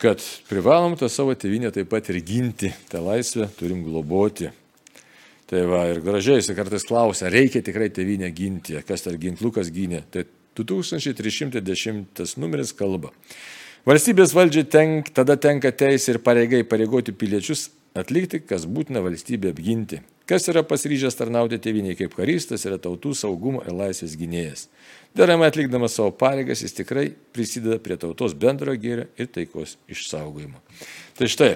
kad 0.01 0.19
privalom 0.49 0.97
tą 0.99 1.07
savo 1.11 1.31
tėvynę 1.39 1.71
taip 1.71 1.87
pat 1.93 2.11
ir 2.11 2.19
ginti, 2.19 2.73
tą 2.91 2.99
laisvę 3.05 3.47
turim 3.55 3.85
globoti. 3.85 4.51
Tai 5.49 5.61
va, 5.69 5.83
ir 5.91 6.01
gražiai 6.01 6.39
jis 6.39 6.49
kartais 6.57 6.87
klausia, 6.87 7.29
reikia 7.29 7.61
tikrai 7.65 7.91
tevinę 7.93 8.31
ginti, 8.33 8.79
kas 8.87 9.05
dar 9.05 9.19
ginklukas 9.21 9.69
gynė. 9.73 10.01
Tai 10.09 10.25
2310 10.57 12.39
numeris 12.41 12.73
kalba. 12.73 13.11
Valstybės 13.85 14.33
valdžiai 14.33 14.65
tenk, 14.65 15.11
tada 15.13 15.35
tenka 15.37 15.69
teisė 15.69 16.15
ir 16.15 16.21
pareigai 16.25 16.63
pareigoti 16.65 17.13
piliečius 17.13 17.67
atlikti, 17.93 18.41
kas 18.41 18.65
būtina 18.65 19.03
valstybė 19.05 19.51
apginti. 19.53 20.01
Kas 20.25 20.47
yra 20.49 20.63
pasiryžęs 20.65 21.19
tarnauti 21.19 21.59
tėviniai 21.61 21.93
kaip 21.99 22.15
karystas, 22.17 22.65
yra 22.65 22.79
tautų 22.81 23.13
saugumo 23.13 23.61
ir 23.61 23.75
laisvės 23.77 24.15
gynėjas. 24.17 24.65
Deramai 25.15 25.51
atlikdamas 25.51 25.93
savo 25.99 26.09
pareigas, 26.17 26.63
jis 26.65 26.73
tikrai 26.79 27.11
prisideda 27.35 27.77
prie 27.77 27.99
tautos 28.01 28.33
bendrojo 28.33 28.81
gėrio 28.81 29.05
ir 29.21 29.29
taikos 29.29 29.77
išsaugojimo. 29.93 30.57
Tai 31.19 31.29
štai, 31.29 31.51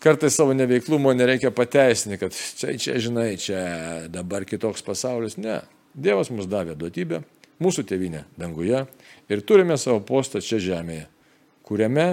kartais 0.00 0.36
savo 0.36 0.54
neveiklumo 0.56 1.12
nereikia 1.14 1.52
pateisinti, 1.54 2.18
kad 2.20 2.34
čia, 2.34 2.74
čia, 2.78 2.96
žinai, 3.02 3.34
čia 3.40 3.60
dabar 4.08 4.46
kitoks 4.48 4.82
pasaulis. 4.86 5.36
Ne. 5.40 5.60
Dievas 5.94 6.30
mums 6.32 6.48
davė 6.48 6.76
duotybę, 6.78 7.22
mūsų 7.60 7.84
tėvynė 7.90 8.24
danguje 8.40 8.84
ir 9.30 9.42
turime 9.46 9.76
savo 9.80 10.00
postą 10.06 10.42
čia 10.44 10.60
žemėje, 10.62 11.08
kuriame 11.66 12.08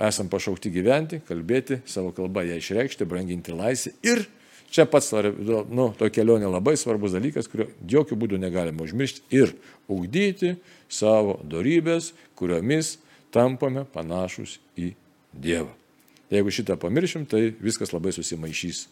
esam 0.00 0.30
pašaukti 0.32 0.70
gyventi, 0.72 1.20
kalbėti, 1.28 1.82
savo 1.88 2.12
kalbą 2.16 2.44
ją 2.48 2.60
išreikšti, 2.60 3.08
branginti 3.08 3.52
laisvę 3.56 3.92
ir 4.06 4.24
čia 4.72 4.86
pats, 4.88 5.10
nu, 5.12 5.90
to 5.98 6.08
kelionė 6.12 6.48
labai 6.48 6.78
svarbus 6.80 7.12
dalykas, 7.16 7.50
kurio 7.52 7.68
jokių 7.88 8.16
būdų 8.22 8.40
negalima 8.40 8.86
užmiršti 8.86 9.26
ir 9.36 9.52
ugdyti 9.92 10.54
savo 10.88 11.36
darybės, 11.44 12.12
kuriomis 12.38 12.96
tampame 13.34 13.84
panašus 13.92 14.58
į 14.76 14.94
Dievą. 15.32 15.81
Jeigu 16.32 16.52
šitą 16.54 16.78
pamiršim, 16.80 17.26
tai 17.28 17.50
viskas 17.60 17.92
labai 17.92 18.14
susimaišys. 18.16 18.86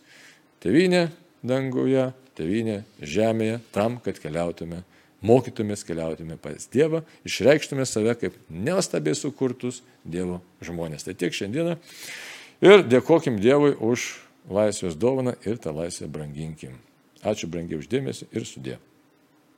Tevinė 0.61 1.07
danguje, 1.47 2.11
tevinė 2.37 2.83
žemėje, 3.01 3.61
tam, 3.73 3.97
kad 4.05 4.21
keliautume, 4.21 4.83
mokytumės, 5.25 5.85
keliautume 5.89 6.37
pas 6.41 6.69
Dievą, 6.73 7.01
išreikštume 7.29 7.87
save 7.89 8.17
kaip 8.21 8.37
neostabiai 8.53 9.17
sukurtus 9.17 9.81
Dievo 10.05 10.41
žmonės. 10.65 11.07
Tai 11.09 11.17
tiek 11.17 11.37
šiandieną. 11.37 11.79
Ir 12.61 12.85
dėkokim 12.85 13.41
Dievui 13.41 13.73
už 13.73 14.13
laisvės 14.53 14.99
dovaną 15.01 15.37
ir 15.49 15.57
tą 15.61 15.73
laisvę 15.77 16.11
branginkim. 16.13 16.77
Ačiū 17.25 17.49
brangiai 17.53 17.81
uždėmesi 17.81 18.29
ir 18.33 18.49
sudė. 18.49 18.77